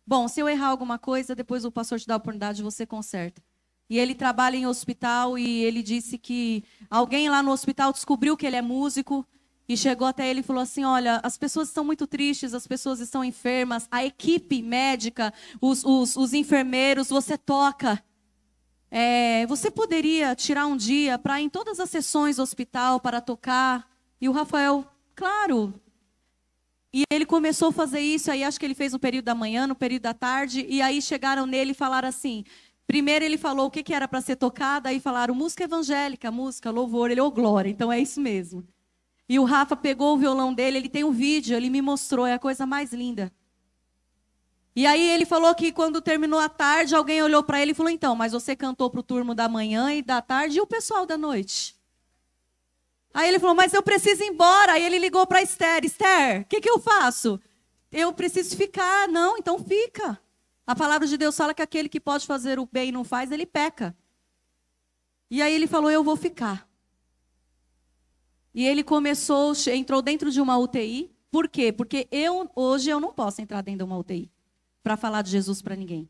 [0.06, 3.42] Bom, se eu errar alguma coisa, depois o pastor te dá a oportunidade, você conserta.
[3.88, 8.46] E ele trabalha em hospital e ele disse que alguém lá no hospital descobriu que
[8.46, 9.26] ele é músico
[9.66, 13.00] e chegou até ele e falou assim: Olha, as pessoas estão muito tristes, as pessoas
[13.00, 18.04] estão enfermas, a equipe médica, os, os, os enfermeiros, você toca.
[18.90, 23.22] É, você poderia tirar um dia para ir em todas as sessões do hospital para
[23.22, 23.88] tocar?
[24.20, 24.86] E o Rafael,
[25.16, 25.74] claro.
[26.94, 29.66] E ele começou a fazer isso, aí acho que ele fez no período da manhã,
[29.66, 32.44] no período da tarde, e aí chegaram nele e falaram assim:
[32.86, 36.70] Primeiro ele falou o que, que era para ser tocado, aí falaram música evangélica, música,
[36.70, 37.10] louvor.
[37.10, 38.66] Ele, ô oh, glória, então é isso mesmo.
[39.28, 42.34] E o Rafa pegou o violão dele, ele tem um vídeo, ele me mostrou, é
[42.34, 43.32] a coisa mais linda.
[44.74, 47.90] E aí ele falou que quando terminou a tarde, alguém olhou para ele e falou:
[47.90, 51.04] "Então, mas você cantou para o turno da manhã e da tarde e o pessoal
[51.04, 51.75] da noite?"
[53.16, 56.44] Aí ele falou: "Mas eu preciso ir embora." Aí ele ligou para Esther: "Esther, o
[56.44, 57.40] que que eu faço?"
[57.90, 60.20] "Eu preciso ficar." "Não, então fica."
[60.66, 63.32] A palavra de Deus fala que aquele que pode fazer o bem e não faz,
[63.32, 63.96] ele peca.
[65.30, 66.68] E aí ele falou: "Eu vou ficar."
[68.52, 71.10] E ele começou, entrou dentro de uma UTI.
[71.30, 71.72] Por quê?
[71.72, 74.30] Porque eu hoje eu não posso entrar dentro de uma UTI
[74.82, 76.06] para falar de Jesus para ninguém.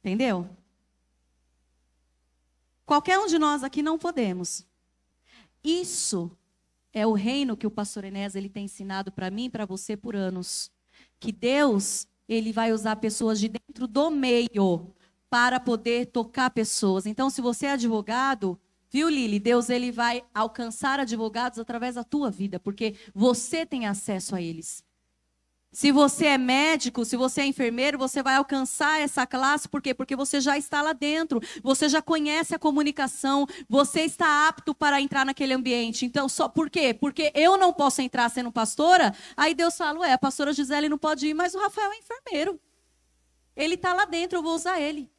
[0.00, 0.48] Entendeu?
[2.86, 4.71] Qualquer um de nós aqui não podemos.
[5.64, 6.30] Isso
[6.92, 9.96] é o reino que o pastor Enéas ele tem ensinado para mim e para você
[9.96, 10.70] por anos.
[11.18, 14.92] Que Deus, ele vai usar pessoas de dentro do meio
[15.30, 17.06] para poder tocar pessoas.
[17.06, 18.58] Então, se você é advogado,
[18.92, 19.40] Viu, Lili?
[19.40, 24.84] Deus ele vai alcançar advogados através da tua vida, porque você tem acesso a eles.
[25.72, 29.94] Se você é médico, se você é enfermeiro, você vai alcançar essa classe, por quê?
[29.94, 35.00] Porque você já está lá dentro, você já conhece a comunicação, você está apto para
[35.00, 36.04] entrar naquele ambiente.
[36.04, 36.92] Então, só por quê?
[36.92, 40.98] Porque eu não posso entrar sendo pastora, aí Deus fala, ué, a pastora Gisele não
[40.98, 42.60] pode ir, mas o Rafael é enfermeiro.
[43.56, 45.10] Ele está lá dentro, eu vou usar ele.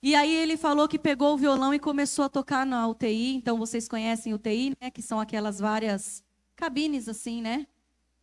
[0.00, 3.34] E aí ele falou que pegou o violão e começou a tocar na UTI.
[3.34, 4.88] Então vocês conhecem UTI, né?
[4.88, 6.22] Que são aquelas várias
[6.54, 7.66] cabines assim, né?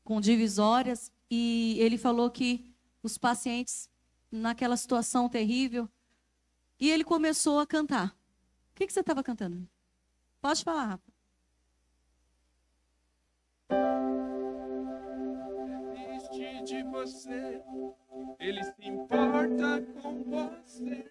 [0.05, 1.11] Com divisórias.
[1.29, 3.89] E ele falou que os pacientes
[4.31, 5.89] naquela situação terrível.
[6.79, 8.15] E ele começou a cantar.
[8.71, 9.67] O que, que você estava cantando?
[10.39, 11.15] Pode falar, Rafa.
[16.65, 17.61] de você,
[18.39, 21.05] ele se importa com você.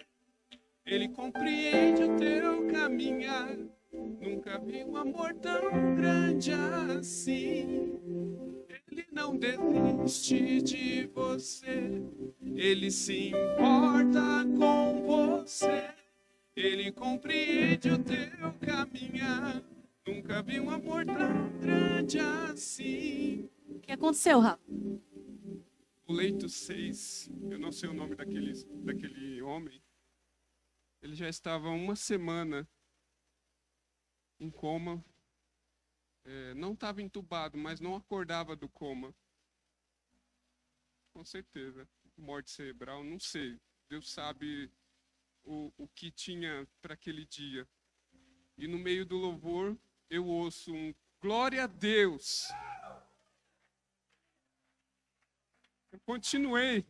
[0.85, 3.57] Ele compreende o teu caminhar.
[4.21, 6.51] Nunca vi um amor tão grande
[6.99, 7.93] assim.
[8.91, 12.03] Ele não desiste de você.
[12.41, 15.91] Ele se importa com você.
[16.55, 19.63] Ele compreende o teu caminhar.
[20.07, 23.49] Nunca vi um amor tão grande assim.
[23.69, 24.61] O que aconteceu, Rafa?
[26.07, 28.53] O leito 6, eu não sei o nome daquele,
[28.85, 29.83] daquele homem,
[31.01, 32.69] ele já estava uma semana
[34.39, 35.03] em coma.
[36.25, 39.15] É, não estava entubado, mas não acordava do coma.
[41.13, 41.89] Com certeza.
[42.17, 43.59] Morte cerebral, não sei.
[43.89, 44.71] Deus sabe
[45.43, 47.69] o, o que tinha para aquele dia.
[48.57, 49.77] E no meio do louvor,
[50.09, 52.49] eu ouço um glória a Deus.
[55.91, 56.87] Eu continuei.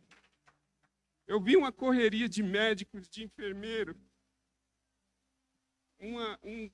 [1.27, 3.97] Eu vi uma correria de médicos, de enfermeiros
[5.99, 6.69] uma, um,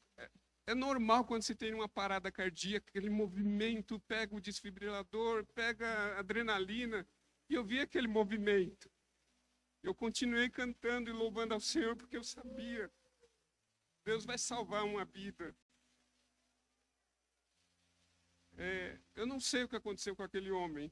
[0.72, 6.19] é, normal quando se tem uma parada cardíaca, aquele movimento, pega o desfibrilador, pega a
[6.19, 7.05] adrenalina,
[7.49, 8.89] e eu vi aquele movimento.
[9.84, 12.89] Eu continuei cantando e louvando ao Senhor porque eu sabia,
[14.05, 15.55] Deus vai salvar uma vida.
[18.57, 20.91] É, eu não sei o que aconteceu com aquele homem.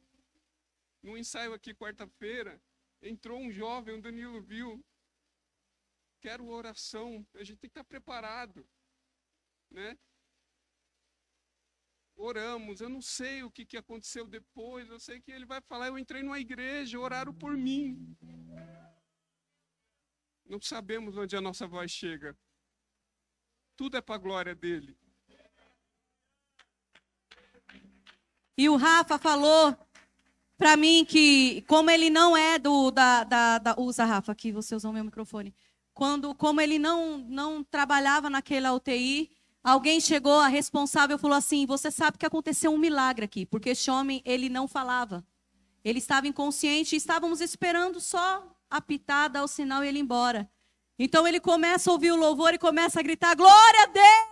[1.02, 2.62] No ensaio aqui quarta-feira,
[3.02, 4.84] entrou um jovem, o Danilo viu,
[6.20, 8.68] quero oração, a gente tem que estar preparado,
[9.70, 9.98] né?
[12.16, 15.88] Oramos, eu não sei o que, que aconteceu depois, eu sei que ele vai falar,
[15.88, 18.18] eu entrei numa igreja, oraram por mim.
[20.46, 22.38] Não sabemos onde a nossa voz chega.
[23.78, 24.98] Tudo é para a glória dele.
[28.58, 29.74] E o Rafa falou
[30.58, 32.92] para mim que, como ele não é do.
[32.92, 35.56] Da, da, da, usa, Rafa, aqui você usou meu microfone.
[35.94, 39.32] Quando, como ele não, não trabalhava naquela UTI,
[39.64, 43.90] alguém chegou, a responsável falou assim: Você sabe que aconteceu um milagre aqui, porque esse
[43.90, 45.26] homem, ele não falava.
[45.84, 50.50] Ele estava inconsciente e estávamos esperando só apitar, dar o sinal e ele ir embora.
[50.98, 54.29] Então ele começa a ouvir o louvor e começa a gritar: Glória a Deus!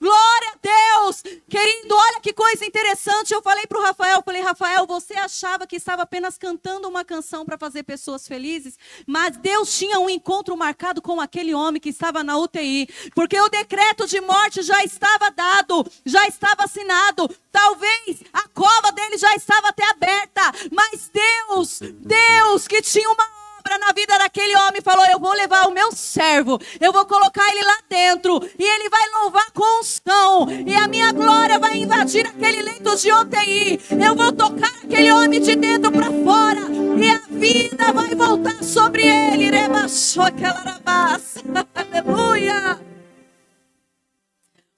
[0.00, 1.22] Glória a Deus!
[1.48, 3.32] Querido, olha que coisa interessante.
[3.32, 7.44] Eu falei para o Rafael: falei, Rafael, você achava que estava apenas cantando uma canção
[7.46, 12.22] para fazer pessoas felizes, mas Deus tinha um encontro marcado com aquele homem que estava
[12.22, 17.28] na UTI, porque o decreto de morte já estava dado, já estava assinado.
[17.50, 23.78] Talvez a cova dele já estava até aberta, mas Deus, Deus que tinha uma obra
[23.78, 27.62] na vida daquele homem falou: Eu vou levar o meu servo, eu vou colocar ele
[27.64, 32.62] lá dentro, e ele vai louvar com unção, e a minha glória vai invadir aquele
[32.62, 33.80] leito de UTI.
[34.04, 36.60] Eu vou tocar aquele homem de dentro para fora,
[36.98, 39.50] e a vida vai voltar sobre ele.
[39.50, 40.78] Rebaixou aquela.
[41.74, 42.80] Aleluia.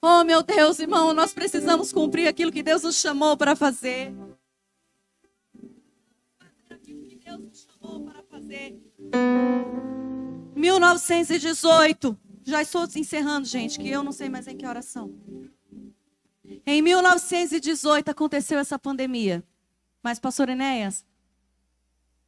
[0.02, 4.12] Oh, meu Deus, irmão, nós precisamos cumprir aquilo que Deus nos chamou para fazer.
[10.54, 12.18] 1918.
[12.42, 15.14] Já estou encerrando, gente, que eu não sei mais em que oração.
[16.66, 19.44] Em 1918 aconteceu essa pandemia.
[20.02, 21.04] Mas, pastor Enéas,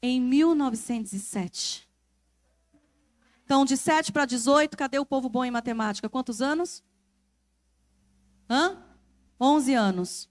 [0.00, 1.88] em 1907.
[3.44, 6.08] Então, de 7 para 18, cadê o povo bom em matemática?
[6.08, 6.84] Quantos anos?
[8.48, 8.82] Hã?
[9.40, 10.30] 11 anos.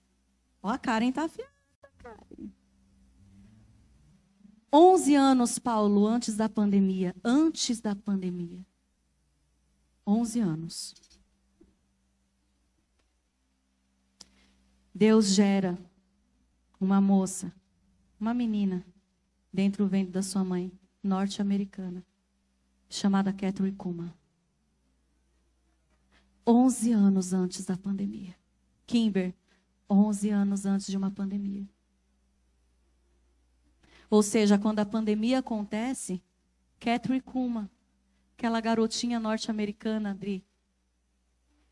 [0.64, 1.52] Ó, a Karen tá afiada,
[1.98, 2.52] Karen.
[4.74, 7.14] 11 anos, Paulo, antes da pandemia.
[7.24, 8.66] Antes da pandemia.
[10.08, 10.96] 11 anos.
[14.94, 15.78] Deus gera
[16.80, 17.54] uma moça,
[18.20, 18.86] uma menina,
[19.52, 20.72] dentro do ventre da sua mãe,
[21.04, 22.06] norte-americana,
[22.90, 24.14] chamada Catherine Kuma.
[26.46, 28.36] 11 anos antes da pandemia.
[28.86, 29.34] Kimber,
[29.90, 31.68] 11 anos antes de uma pandemia.
[34.12, 36.22] Ou seja, quando a pandemia acontece,
[36.82, 37.72] Catherine Kuma,
[38.34, 40.46] aquela garotinha norte-americana, Adri,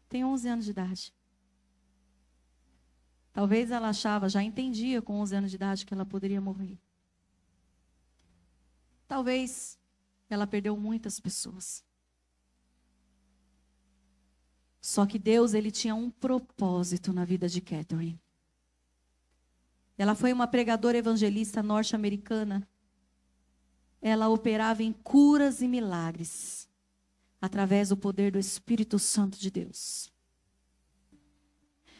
[0.07, 1.13] tem 11 anos de idade.
[3.33, 6.79] Talvez ela achava, já entendia com 11 anos de idade que ela poderia morrer.
[9.05, 9.77] Talvez
[10.29, 11.83] ela perdeu muitas pessoas.
[14.79, 18.17] Só que Deus, ele tinha um propósito na vida de Catherine.
[19.99, 22.65] Ela foi uma pregadora evangelista norte-americana.
[24.01, 26.69] Ela operava em curas e milagres
[27.41, 30.09] através do poder do Espírito Santo de Deus.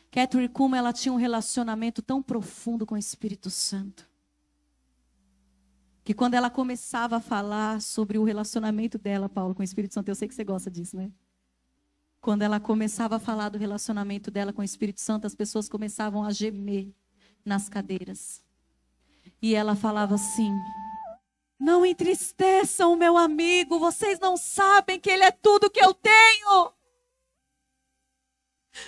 [0.10, 4.08] Catherine Kuma, ela tinha um relacionamento tão profundo com o Espírito Santo.
[6.02, 10.08] Que quando ela começava a falar sobre o relacionamento dela, Paulo, com o Espírito Santo,
[10.08, 11.12] eu sei que você gosta disso, né?
[12.22, 16.24] Quando ela começava a falar do relacionamento dela com o Espírito Santo, as pessoas começavam
[16.24, 16.94] a gemer
[17.46, 18.44] nas cadeiras.
[19.42, 20.52] E ela falava assim:
[21.60, 26.74] Não entristeçam o meu amigo, vocês não sabem que ele é tudo que eu tenho.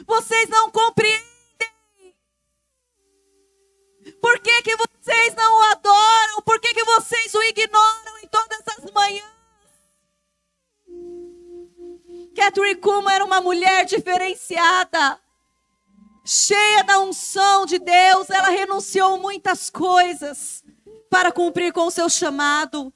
[0.05, 1.31] Vocês não compreendem.
[4.21, 6.41] Por que, que vocês não o adoram?
[6.43, 9.31] Por que, que vocês o ignoram em todas as manhãs?
[12.35, 15.19] Catherine Kuma era uma mulher diferenciada
[16.23, 20.63] cheia da unção de Deus, ela renunciou muitas coisas
[21.09, 22.93] para cumprir com o seu chamado.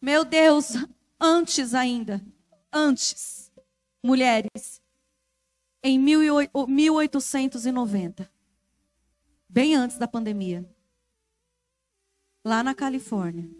[0.00, 0.70] Meu Deus,
[1.20, 2.24] antes ainda,
[2.72, 3.52] antes,
[4.02, 4.80] mulheres,
[5.82, 8.30] em 1890,
[9.48, 10.64] bem antes da pandemia,
[12.44, 13.50] lá na Califórnia,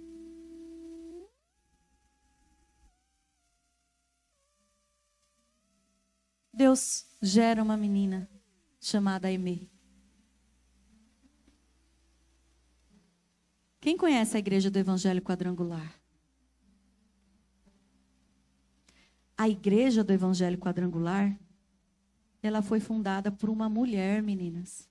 [6.53, 8.31] Deus gera uma menina
[8.81, 9.69] chamada Aimee.
[13.81, 16.01] Quem conhece a igreja do Evangelho Quadrangular?
[19.37, 21.39] A igreja do Evangelho Quadrangular,
[22.43, 24.89] ela foi fundada por uma mulher, meninas.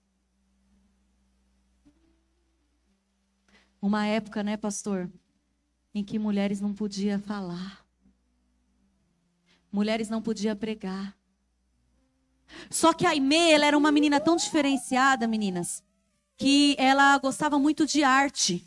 [3.81, 5.11] Uma época, né, pastor,
[5.93, 7.85] em que mulheres não podiam falar.
[9.71, 11.17] Mulheres não podiam pregar.
[12.69, 15.83] Só que a Aimee, ela era uma menina tão diferenciada, meninas,
[16.37, 18.63] que ela gostava muito de arte.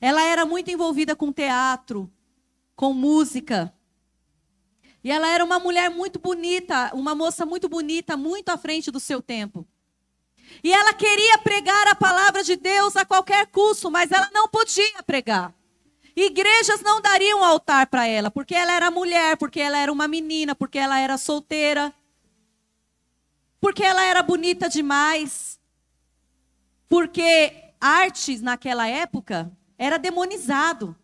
[0.00, 2.10] Ela era muito envolvida com teatro,
[2.76, 3.72] com música.
[5.02, 8.98] E ela era uma mulher muito bonita, uma moça muito bonita, muito à frente do
[8.98, 9.66] seu tempo.
[10.62, 15.02] E ela queria pregar a palavra de Deus a qualquer custo, mas ela não podia
[15.06, 15.54] pregar.
[16.16, 20.54] Igrejas não dariam altar para ela, porque ela era mulher, porque ela era uma menina,
[20.54, 21.92] porque ela era solteira,
[23.64, 25.58] porque ela era bonita demais.
[26.86, 30.94] Porque artes naquela época era demonizado.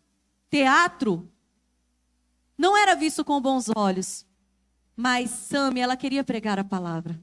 [0.47, 1.27] Teatro
[2.55, 4.27] não era visto com bons olhos.
[4.95, 7.19] Mas Sami, ela queria pregar a palavra.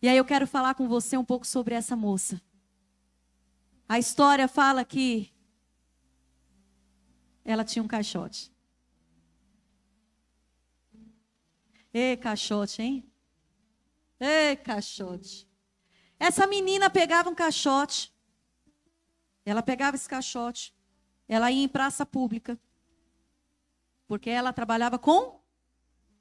[0.00, 2.40] E aí eu quero falar com você um pouco sobre essa moça.
[3.86, 5.30] A história fala que
[7.44, 8.50] ela tinha um caixote.
[11.92, 13.13] Ê, caixote, hein?
[14.20, 15.48] Ê, caixote.
[16.18, 18.12] Essa menina pegava um caixote.
[19.44, 20.74] Ela pegava esse caixote.
[21.28, 22.58] Ela ia em praça pública.
[24.06, 25.40] Porque ela trabalhava com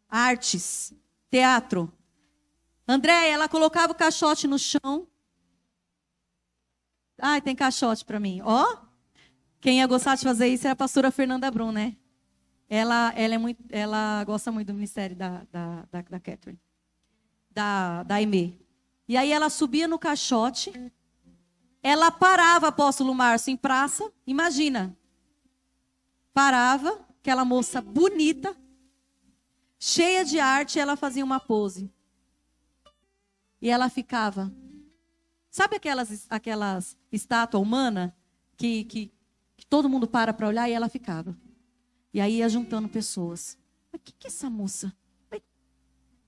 [0.10, 0.94] artes,
[1.30, 1.91] teatro.
[2.88, 5.08] Andréia, ela colocava o caixote no chão.
[7.18, 8.41] Ai, tem caixote para mim.
[8.44, 8.78] Ó,
[9.62, 11.96] quem ia gostar de fazer isso é a pastora Fernanda Brum, né?
[12.70, 16.60] Ela, ela, é muito, ela gosta muito do ministério da, da, da, da Catherine,
[17.54, 18.60] da, da Aimee.
[19.08, 20.72] E aí ela subia no caixote,
[21.82, 24.97] ela parava, apóstolo Márcio, em praça, imagina.
[26.34, 28.56] Parava, aquela moça bonita,
[29.78, 31.91] cheia de arte, ela fazia uma pose.
[33.62, 34.51] E ela ficava.
[35.49, 38.12] Sabe aquelas, aquelas estátuas humanas
[38.58, 39.14] que, que,
[39.56, 41.38] que todo mundo para para olhar e ela ficava.
[42.14, 43.58] E aí ia juntando pessoas.
[43.91, 44.93] Mas o que, que é essa moça?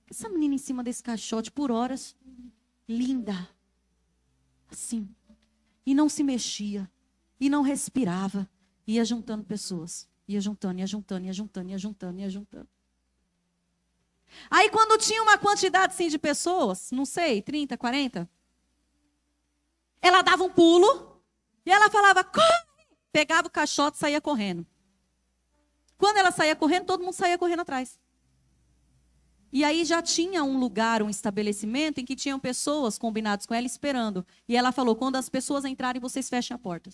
[0.08, 2.16] Essa menina em cima desse caixote por horas.
[2.88, 3.48] Linda.
[4.68, 5.08] Assim.
[5.84, 6.90] E não se mexia.
[7.40, 8.48] E não respirava.
[8.86, 10.08] Ia juntando pessoas.
[10.28, 12.68] Ia juntando, ia juntando, ia juntando, ia juntando, ia juntando.
[14.50, 18.28] Aí quando tinha uma quantidade assim de pessoas, não sei, 30, 40,
[20.02, 21.22] ela dava um pulo
[21.64, 22.66] e ela falava, corre!
[23.12, 24.66] Pegava o caixote e saía correndo.
[25.96, 27.98] Quando ela saía correndo, todo mundo saía correndo atrás.
[29.52, 33.66] E aí já tinha um lugar, um estabelecimento em que tinham pessoas combinadas com ela
[33.66, 34.26] esperando.
[34.48, 36.90] E ela falou: quando as pessoas entrarem, vocês fechem a porta.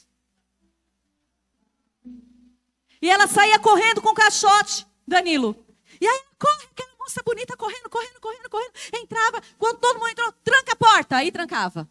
[3.00, 5.57] E ela saía correndo com o caixote, Danilo.
[6.00, 8.72] E aí corre, aquela moça bonita correndo, correndo, correndo, correndo.
[8.94, 11.16] Entrava, quando todo mundo entrou, tranca a porta.
[11.16, 11.90] Aí trancava.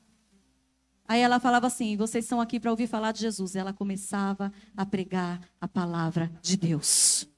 [1.06, 3.56] Aí ela falava assim: vocês estão aqui para ouvir falar de Jesus.
[3.56, 7.31] E ela começava a pregar a palavra de Deus.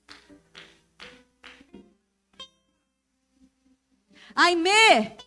[4.36, 5.18] Aimee,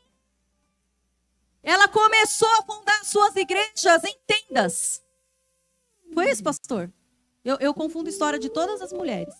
[1.62, 5.02] ela começou a fundar suas igrejas em tendas.
[6.14, 6.92] Foi isso, pastor?
[7.44, 9.34] Eu, eu confundo a história de todas as mulheres.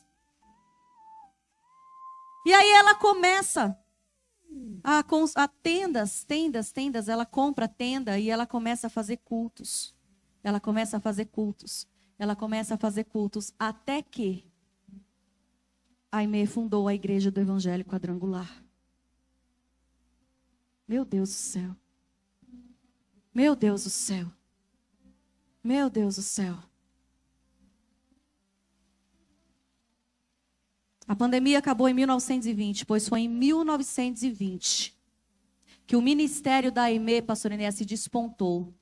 [2.44, 3.76] E aí ela começa
[4.84, 5.04] a,
[5.34, 7.08] a tendas, tendas, tendas.
[7.08, 9.94] Ela compra tenda e ela começa a fazer cultos.
[10.42, 11.88] Ela começa a fazer cultos.
[12.18, 14.50] Ela começa a fazer cultos até que
[16.10, 18.65] Aimee fundou a igreja do Evangelho Quadrangular.
[20.86, 21.76] Meu Deus do céu.
[23.34, 24.26] Meu Deus do céu.
[25.62, 26.56] Meu Deus do céu.
[31.08, 34.96] A pandemia acabou em 1920, pois foi em 1920
[35.86, 38.74] que o ministério da Aimee, pastor Enéas, se despontou.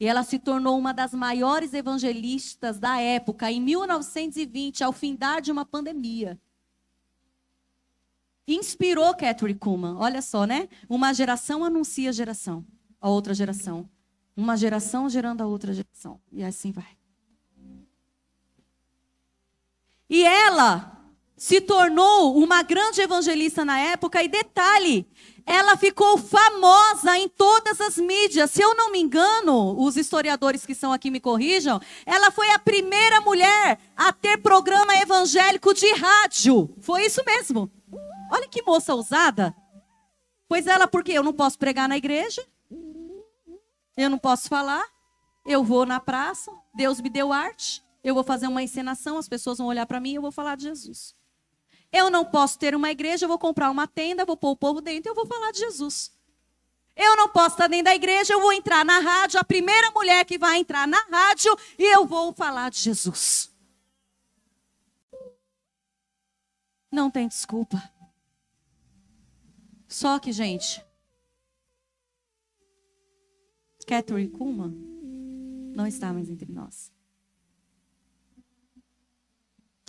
[0.00, 5.52] E ela se tornou uma das maiores evangelistas da época, em 1920, ao findar de
[5.52, 6.38] uma pandemia.
[8.48, 9.96] Inspirou Catherine Kuhlman.
[9.98, 10.70] Olha só, né?
[10.88, 12.64] Uma geração anuncia a geração,
[12.98, 13.86] a outra geração.
[14.34, 16.18] Uma geração gerando a outra geração.
[16.32, 16.96] E assim vai.
[20.08, 20.98] E ela
[21.36, 25.06] se tornou uma grande evangelista na época, e detalhe,
[25.46, 28.50] ela ficou famosa em todas as mídias.
[28.50, 32.58] Se eu não me engano, os historiadores que estão aqui me corrijam, ela foi a
[32.58, 36.74] primeira mulher a ter programa evangélico de rádio.
[36.80, 37.70] Foi isso mesmo.
[38.30, 39.54] Olha que moça ousada.
[40.48, 42.46] Pois ela, porque eu não posso pregar na igreja,
[43.96, 44.86] eu não posso falar,
[45.44, 49.58] eu vou na praça, Deus me deu arte, eu vou fazer uma encenação, as pessoas
[49.58, 51.14] vão olhar para mim e eu vou falar de Jesus.
[51.92, 54.80] Eu não posso ter uma igreja, eu vou comprar uma tenda, vou pôr o povo
[54.80, 56.12] dentro e eu vou falar de Jesus.
[56.94, 60.24] Eu não posso estar dentro da igreja, eu vou entrar na rádio, a primeira mulher
[60.24, 63.50] que vai entrar na rádio e eu vou falar de Jesus.
[66.90, 67.82] Não tem desculpa.
[69.88, 70.84] Só que, gente,
[73.86, 74.70] Catherine Kuhlman
[75.74, 76.92] não está mais entre nós.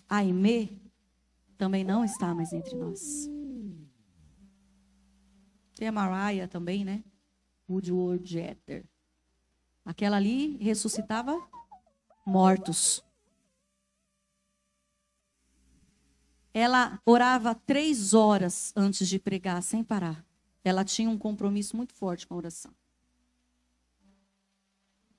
[0.07, 0.81] Aimee
[1.57, 3.29] também não está mais entre nós.
[5.75, 7.03] Tem a Mariah também, né?
[7.69, 8.89] Woodward Jeter.
[9.83, 11.37] Aquela ali ressuscitava
[12.25, 13.03] mortos.
[16.53, 20.25] Ela orava três horas antes de pregar, sem parar.
[20.63, 22.71] Ela tinha um compromisso muito forte com a oração.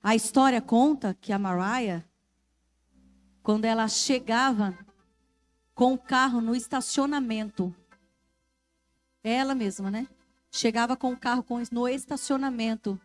[0.03, 2.03] A história conta que a Mariah,
[3.43, 4.77] quando ela chegava
[5.75, 7.73] com o carro no estacionamento,
[9.23, 10.07] ela mesma, né?
[10.49, 12.99] Chegava com o carro no estacionamento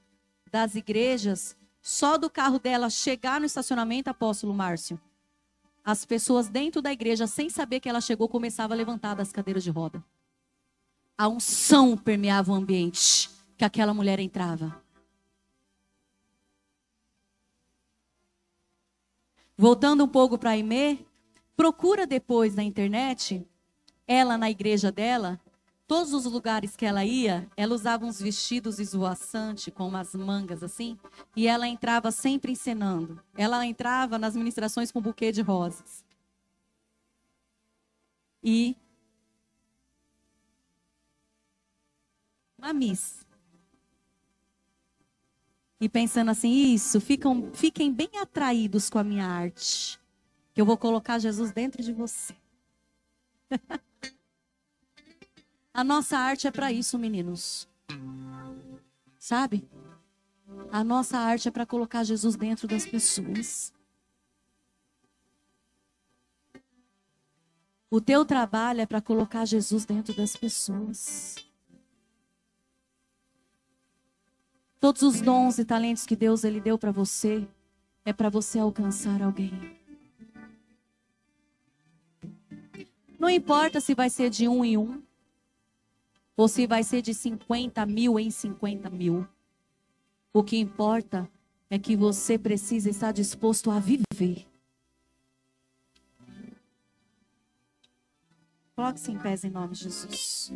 [0.51, 5.01] das igrejas, só do carro dela chegar no estacionamento, apóstolo Márcio,
[5.87, 9.63] as pessoas dentro da igreja, sem saber que ela chegou, começavam a levantar das cadeiras
[9.63, 10.05] de roda.
[11.17, 14.83] A unção permeava o ambiente que aquela mulher entrava.
[19.57, 21.07] Voltando um pouco para a Aimee,
[21.57, 23.47] procura depois na internet,
[24.09, 25.41] ela na igreja dela,
[25.87, 30.99] todos os lugares que ela ia, ela usava uns vestidos esvoaçantes, com umas mangas assim,
[31.35, 33.23] e ela entrava sempre encenando.
[33.37, 36.05] Ela entrava nas ministrações com um buquê de rosas.
[38.43, 38.77] E
[42.59, 43.25] uma miss.
[45.81, 50.01] E pensando assim, isso, ficam, fiquem bem atraídos com a minha arte.
[50.55, 52.35] Que eu vou colocar Jesus dentro de você.
[55.77, 57.69] A nossa arte é para isso, meninos.
[59.19, 59.69] Sabe?
[60.73, 63.75] A nossa arte é para colocar Jesus dentro das pessoas.
[67.91, 71.37] O teu trabalho é para colocar Jesus dentro das pessoas.
[74.81, 77.47] Todos os dons e talentos que Deus ele deu para você
[78.03, 79.53] é para você alcançar alguém.
[83.19, 85.06] Não importa se vai ser de um em um,
[86.47, 89.27] se vai ser de 50 mil em 50 mil.
[90.33, 91.29] O que importa
[91.71, 94.47] é que você precisa estar disposto a viver.
[98.77, 100.53] Coloque-se em pés em nome de Jesus.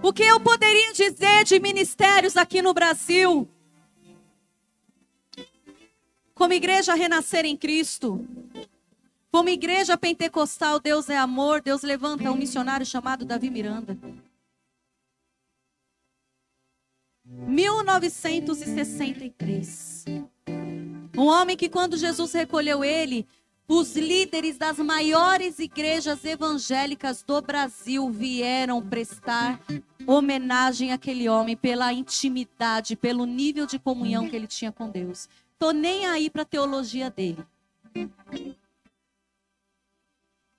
[0.00, 3.48] O que eu poderia dizer de ministérios aqui no Brasil?
[6.36, 8.24] Como igreja renascer em Cristo.
[9.32, 13.96] Como igreja pentecostal, Deus é amor, Deus levanta um missionário chamado Davi Miranda.
[17.24, 20.04] 1963.
[21.16, 23.26] Um homem que, quando Jesus recolheu ele,
[23.66, 29.58] os líderes das maiores igrejas evangélicas do Brasil vieram prestar
[30.06, 35.30] homenagem àquele homem pela intimidade, pelo nível de comunhão que ele tinha com Deus.
[35.58, 37.44] Tô nem aí para teologia dele.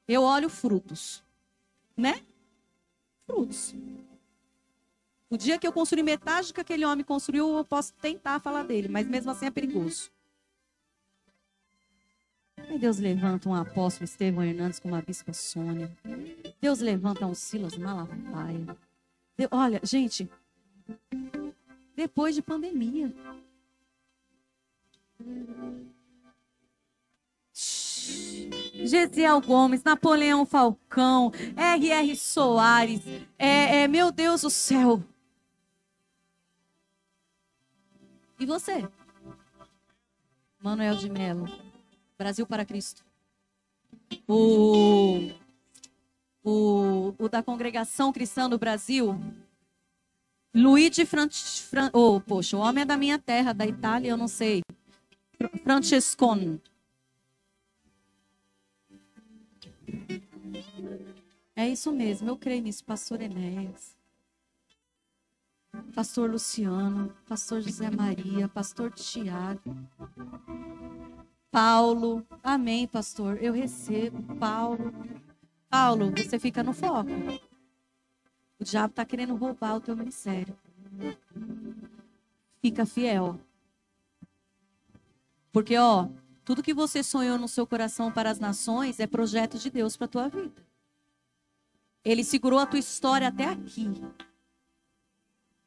[0.08, 1.24] Eu olho frutos,
[1.95, 2.24] né?
[3.26, 3.76] Frutos.
[5.30, 8.64] O dia que eu construir metade do que aquele homem construiu, eu posso tentar falar
[8.64, 10.10] dele, mas mesmo assim é perigoso.
[12.58, 15.95] Aí Deus levanta um apóstolo Estevão Hernandes com uma bispa Sônia.
[16.60, 18.78] Deus levanta um Silas Malafaia.
[19.52, 20.30] olha, gente,
[21.95, 23.14] depois de pandemia,
[28.86, 32.15] Gesiel Gomes, Napoleão Falcão, R.R.
[32.15, 33.01] Soares,
[33.38, 35.03] é, é, meu Deus do céu.
[38.39, 38.88] E você?
[40.61, 41.47] Manuel de Melo,
[42.18, 43.03] Brasil para Cristo.
[44.28, 45.32] O,
[46.43, 49.20] o, o da Congregação Cristã do Brasil,
[50.53, 54.28] Luigi Fran, Fran, oh, poxa, o homem é da minha terra, da Itália, eu não
[54.28, 54.61] sei.
[55.64, 56.60] Francescon.
[61.56, 63.98] É isso mesmo, eu creio nisso, pastor Enéas.
[65.94, 69.76] Pastor Luciano, pastor José Maria, pastor Tiago.
[71.52, 73.42] Paulo, amém, pastor.
[73.42, 74.36] Eu recebo.
[74.36, 74.94] Paulo.
[75.70, 77.10] Paulo, você fica no foco.
[78.60, 80.56] O diabo está querendo roubar o teu ministério.
[82.62, 83.40] Fica fiel.
[85.58, 86.08] Porque, ó,
[86.45, 90.05] tudo que você sonhou no seu coração para as nações é projeto de Deus para
[90.05, 90.64] a tua vida.
[92.05, 93.89] Ele segurou a tua história até aqui.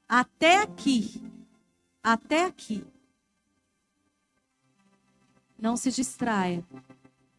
[0.09, 1.21] Até aqui.
[2.01, 2.85] Até aqui.
[5.59, 6.65] Não se distraia.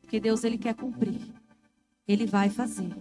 [0.02, 1.22] Porque Deus ele quer cumprir.
[2.06, 2.94] Ele vai fazer.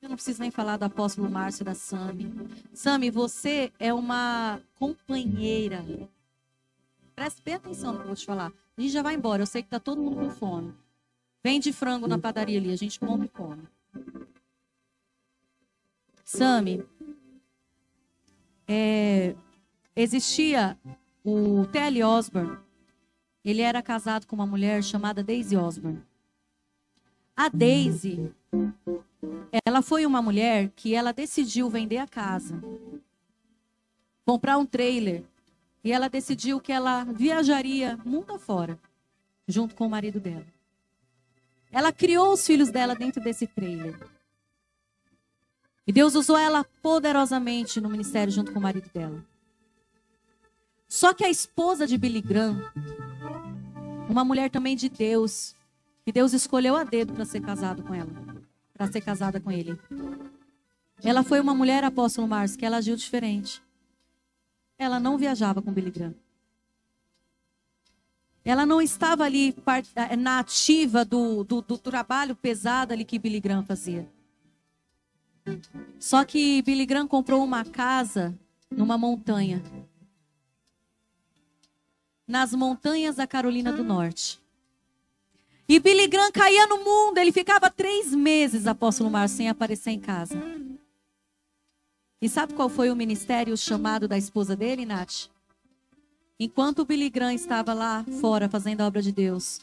[0.00, 2.32] Eu não preciso nem falar do apóstolo Márcio da Sami.
[2.72, 5.84] Sami, você é uma companheira
[7.18, 8.52] Preste bem atenção no que eu vou te falar.
[8.76, 9.42] A gente já vai embora.
[9.42, 10.72] Eu sei que tá todo mundo com fome.
[11.42, 13.66] Vende frango na padaria ali, a gente come e come.
[16.24, 16.86] Sami,
[18.68, 19.34] é,
[19.96, 20.78] existia
[21.24, 22.04] o T.L.
[22.04, 22.56] Osborne.
[23.44, 26.00] Ele era casado com uma mulher chamada Daisy Osborne.
[27.36, 28.32] A Daisy,
[29.64, 32.62] ela foi uma mulher que ela decidiu vender a casa,
[34.24, 35.24] comprar um trailer,
[35.82, 38.78] e ela decidiu que ela viajaria mundo afora,
[39.46, 40.46] junto com o marido dela.
[41.70, 43.98] Ela criou os filhos dela dentro desse trailer.
[45.86, 49.24] E Deus usou ela poderosamente no ministério junto com o marido dela.
[50.86, 52.62] Só que a esposa de Billy Graham,
[54.08, 55.54] uma mulher também de Deus,
[56.04, 58.27] que Deus escolheu a dedo para ser casado com ela,
[58.78, 59.76] para ser casada com ele.
[61.02, 63.60] Ela foi uma mulher, apóstolo Márcio, que ela agiu diferente.
[64.78, 66.14] Ela não viajava com Billy Graham.
[68.44, 69.54] Ela não estava ali
[69.96, 74.08] eh, na ativa do, do, do trabalho pesado ali que Billy Graham fazia.
[75.98, 78.38] Só que Billy Graham comprou uma casa
[78.70, 79.62] numa montanha.
[82.26, 84.40] Nas montanhas da Carolina do Norte.
[85.68, 87.18] E Billy Graham caía no mundo.
[87.18, 90.34] Ele ficava três meses, apóstolo Márcio, sem aparecer em casa.
[92.20, 95.28] E sabe qual foi o ministério chamado da esposa dele, Nath?
[96.40, 99.60] Enquanto o Billy Graham estava lá fora fazendo a obra de Deus,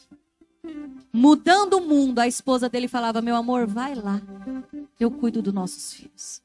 [1.12, 4.20] mudando o mundo, a esposa dele falava: Meu amor, vai lá,
[5.00, 6.42] eu cuido dos nossos filhos.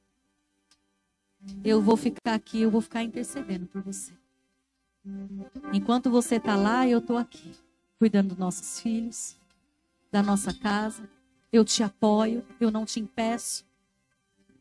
[1.63, 4.11] Eu vou ficar aqui, eu vou ficar intercedendo por você.
[5.73, 7.51] Enquanto você está lá, eu estou aqui,
[7.97, 9.35] cuidando dos nossos filhos,
[10.11, 11.09] da nossa casa.
[11.51, 13.65] Eu te apoio, eu não te impeço.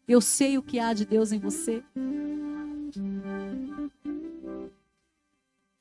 [0.07, 1.83] Eu sei o que há de Deus em você.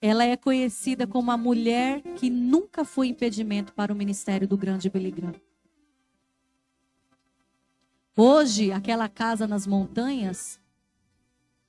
[0.02, 4.90] Ela é conhecida como a mulher que nunca foi impedimento para o ministério do grande
[4.90, 5.14] Billy.
[8.16, 10.60] Hoje, aquela casa nas montanhas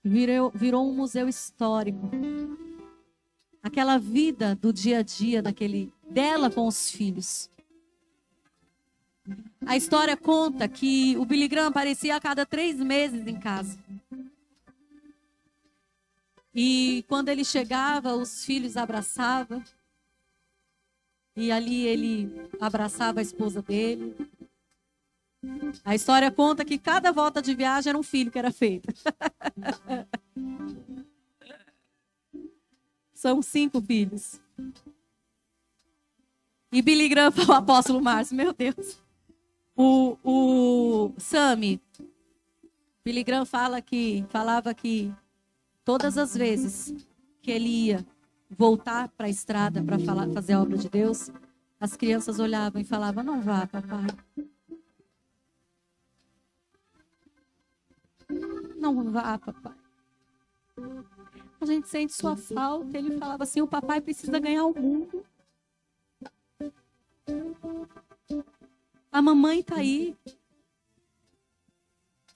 [0.03, 2.11] virou, virou um museu histórico.
[3.63, 7.51] Aquela vida do dia a dia daquele dela com os filhos.
[9.67, 13.79] A história conta que o Billy Graham aparecia a cada três meses em casa.
[16.55, 19.63] E quando ele chegava, os filhos abraçavam.
[21.37, 24.17] E ali ele abraçava a esposa dele.
[25.85, 28.93] A história conta que cada volta de viagem era um filho que era feito.
[33.15, 34.41] São cinco filhos.
[36.73, 38.99] E Billy Graham o apóstolo Márcio, meu Deus.
[39.77, 41.81] O, o Sami,
[43.05, 45.13] Billy Graham fala que, falava que
[45.85, 46.95] Todas as vezes
[47.43, 48.07] que ele ia
[48.49, 49.99] voltar para a estrada para
[50.33, 51.31] fazer a obra de Deus,
[51.81, 54.07] as crianças olhavam e falavam: Não vá, papai.
[58.77, 59.75] Não vá, papai.
[61.61, 62.97] A gente sente sua falta.
[62.97, 65.25] Ele falava assim: O papai precisa ganhar o mundo.
[69.11, 70.17] A mamãe está aí.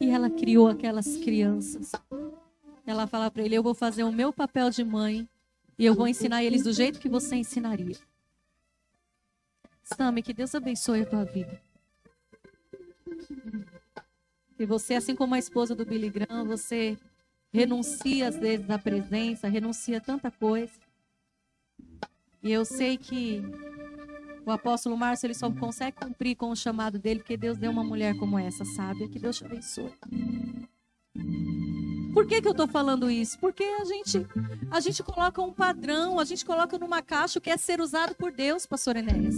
[0.00, 1.92] E ela criou aquelas crianças
[2.86, 5.28] ela fala para ele: Eu vou fazer o meu papel de mãe
[5.78, 7.96] e eu vou ensinar eles do jeito que você ensinaria.
[9.82, 11.60] Sammy, que Deus abençoe a tua vida.
[14.58, 16.96] E você, assim como a esposa do Billy Graham, você
[17.52, 20.72] renuncia às vezes à presença, renuncia a tanta coisa.
[22.42, 23.42] E eu sei que
[24.46, 27.84] o apóstolo Márcio ele só consegue cumprir com o chamado dele porque Deus deu uma
[27.84, 29.08] mulher como essa, sabe?
[29.08, 29.92] Que Deus te abençoe.
[32.14, 33.36] Por que, que eu estou falando isso?
[33.40, 34.24] Porque a gente,
[34.70, 38.14] a gente coloca um padrão, a gente coloca numa caixa o que é ser usado
[38.14, 39.34] por Deus, pastor Enéas.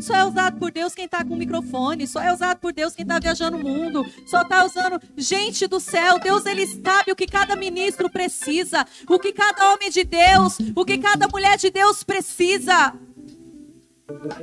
[0.00, 2.94] Só é usado por Deus quem está com o microfone, só é usado por Deus
[2.94, 6.18] quem está viajando o mundo, só está usando gente do céu.
[6.18, 10.84] Deus, ele sabe o que cada ministro precisa, o que cada homem de Deus, o
[10.84, 12.94] que cada mulher de Deus precisa.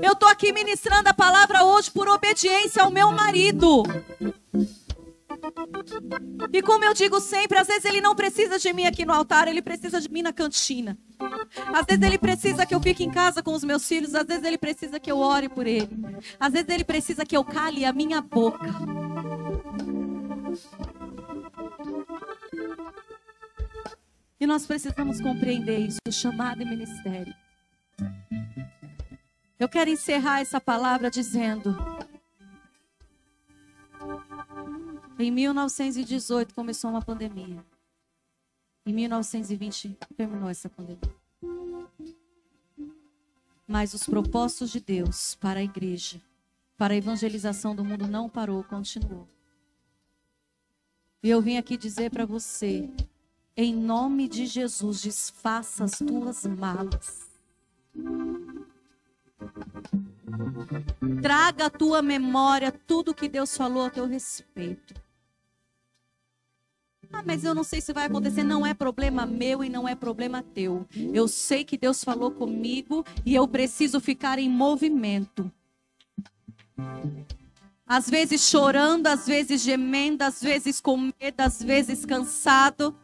[0.01, 3.83] Eu estou aqui ministrando a palavra hoje por obediência ao meu marido.
[6.51, 9.47] E como eu digo sempre, às vezes ele não precisa de mim aqui no altar,
[9.47, 10.97] ele precisa de mim na cantina.
[11.73, 14.43] Às vezes ele precisa que eu fique em casa com os meus filhos, às vezes
[14.43, 15.89] ele precisa que eu ore por ele.
[16.39, 18.67] Às vezes ele precisa que eu cale a minha boca.
[24.39, 27.33] E nós precisamos compreender isso, chamado e ministério.
[29.61, 31.75] Eu quero encerrar essa palavra dizendo:
[35.19, 37.63] Em 1918 começou uma pandemia.
[38.83, 41.15] Em 1920 terminou essa pandemia.
[43.67, 46.19] Mas os propósitos de Deus para a igreja,
[46.75, 49.27] para a evangelização do mundo não parou, continuou.
[51.21, 52.89] E eu vim aqui dizer para você,
[53.55, 57.29] em nome de Jesus, desfaça as tuas malas.
[61.21, 64.93] Traga à tua memória tudo que Deus falou a teu respeito.
[67.13, 68.43] Ah, mas eu não sei se vai acontecer.
[68.43, 70.85] Não é problema meu e não é problema teu.
[71.13, 75.51] Eu sei que Deus falou comigo e eu preciso ficar em movimento.
[77.85, 82.95] Às vezes chorando, às vezes gemendo, às vezes com medo, às vezes cansado.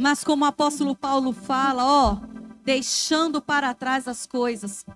[0.00, 2.16] Mas como o apóstolo Paulo fala, ó,
[2.64, 4.86] deixando para trás as coisas,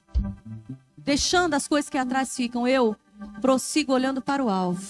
[0.97, 2.97] deixando as coisas que atrás ficam, eu
[3.43, 4.83] prossigo olhando para o alvo.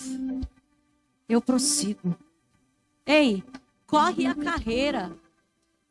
[1.28, 2.16] Eu prossigo.
[3.04, 3.42] Ei,
[3.88, 5.12] corre a carreira.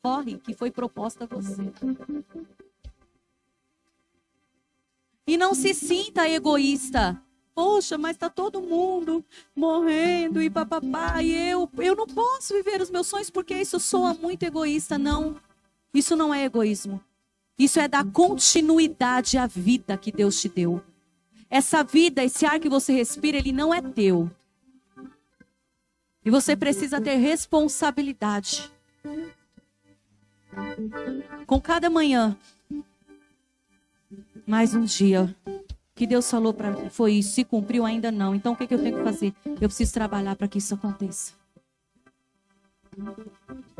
[0.01, 1.61] Corre, que foi proposta a você.
[5.27, 7.21] E não se sinta egoísta.
[7.55, 9.23] Poxa, mas está todo mundo
[9.55, 14.13] morrendo e papapá, e eu, eu não posso viver os meus sonhos porque isso soa
[14.13, 14.97] muito egoísta.
[14.97, 15.35] Não,
[15.93, 16.99] isso não é egoísmo.
[17.57, 20.81] Isso é dar continuidade à vida que Deus te deu.
[21.47, 24.31] Essa vida, esse ar que você respira, ele não é teu.
[26.25, 28.71] E você precisa ter responsabilidade.
[31.45, 32.35] Com cada manhã,
[34.47, 35.35] mais um dia
[35.95, 38.33] que Deus falou para mim foi isso, se cumpriu ainda não.
[38.33, 39.33] Então o que, que eu tenho que fazer?
[39.45, 41.33] Eu preciso trabalhar para que isso aconteça.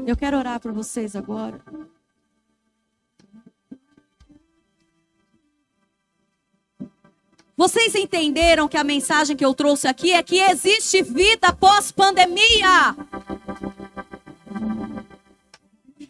[0.06, 1.62] Eu quero orar para vocês agora.
[7.56, 12.96] Vocês entenderam que a mensagem que eu trouxe aqui é que existe vida após pandemia?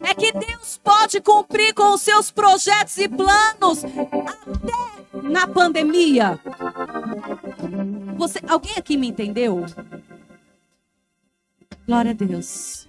[0.00, 6.40] É que Deus pode cumprir com os seus projetos e planos até na pandemia.
[8.16, 9.64] Você, alguém aqui me entendeu?
[11.86, 12.86] Glória a Deus.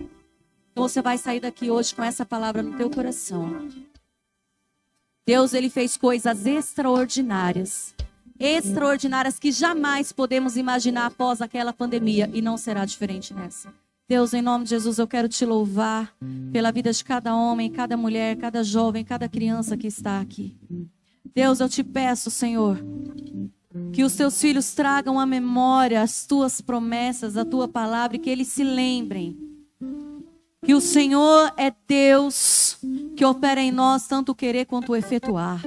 [0.72, 3.70] Então você vai sair daqui hoje com essa palavra no teu coração.
[5.26, 7.96] Deus ele fez coisas extraordinárias
[8.40, 13.74] extraordinárias que jamais podemos imaginar após aquela pandemia e não será diferente nessa.
[14.08, 16.14] Deus, em nome de Jesus, eu quero te louvar
[16.52, 20.56] pela vida de cada homem, cada mulher, cada jovem, cada criança que está aqui.
[21.34, 22.78] Deus, eu te peço, Senhor,
[23.94, 28.30] que os teus filhos tragam à memória as tuas promessas, a tua palavra e que
[28.30, 29.38] eles se lembrem
[30.64, 32.78] que o Senhor é Deus
[33.16, 35.62] que opera em nós tanto o querer quanto o efetuar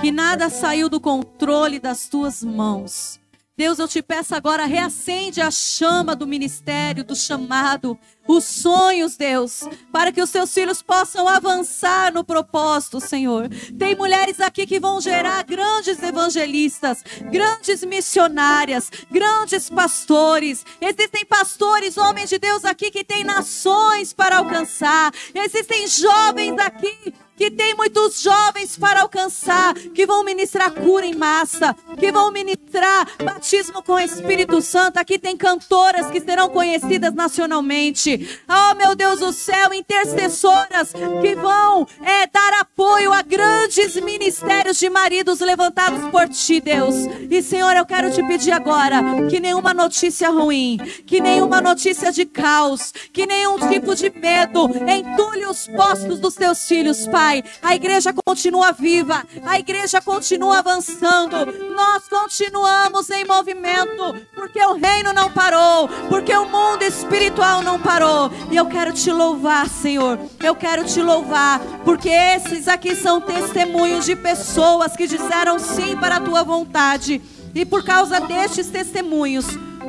[0.00, 3.18] que nada saiu do controle das tuas mãos.
[3.58, 7.98] Deus, eu te peço agora, reacende a chama do ministério, do chamado,
[8.28, 13.48] os sonhos, Deus, para que os seus filhos possam avançar no propósito, Senhor.
[13.76, 17.02] Tem mulheres aqui que vão gerar grandes evangelistas,
[17.32, 20.64] grandes missionárias, grandes pastores.
[20.80, 25.12] Existem pastores, homens de Deus aqui que têm nações para alcançar.
[25.34, 31.74] Existem jovens aqui que tem muitos jovens para alcançar, que vão ministrar cura em massa,
[31.96, 34.98] que vão ministrar batismo com o Espírito Santo.
[34.98, 38.28] Aqui tem cantoras que serão conhecidas nacionalmente.
[38.48, 40.92] Oh, meu Deus do céu, intercessoras
[41.22, 46.96] que vão é, dar apoio a grandes ministérios de maridos levantados por ti, Deus.
[47.30, 49.00] E Senhor, eu quero te pedir agora
[49.30, 55.46] que nenhuma notícia ruim, que nenhuma notícia de caos, que nenhum tipo de medo entulhe
[55.46, 57.27] os postos dos teus filhos, Pai.
[57.28, 57.44] Pai.
[57.62, 61.36] A igreja continua viva, a igreja continua avançando.
[61.74, 68.30] Nós continuamos em movimento, porque o reino não parou, porque o mundo espiritual não parou.
[68.50, 70.18] E eu quero te louvar, Senhor.
[70.42, 76.16] Eu quero te louvar, porque esses aqui são testemunhos de pessoas que disseram sim para
[76.16, 77.20] a tua vontade.
[77.54, 79.44] E por causa destes testemunhos,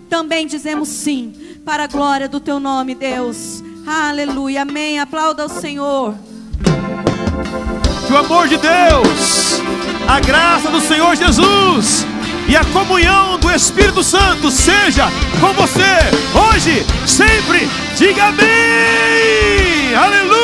[0.09, 3.63] também dizemos sim para a glória do teu nome, Deus.
[3.87, 4.99] Aleluia, amém.
[4.99, 6.28] Aplauda o Senhor
[8.09, 9.61] que o amor de Deus,
[10.07, 12.07] a graça do Senhor Jesus
[12.47, 15.07] e a comunhão do Espírito Santo seja
[15.39, 15.83] com você
[16.33, 17.69] hoje, sempre.
[17.95, 19.93] Diga amém.
[19.95, 20.39] Aleluia.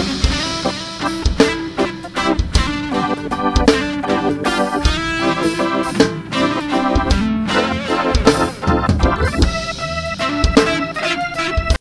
[0.00, 0.27] Thank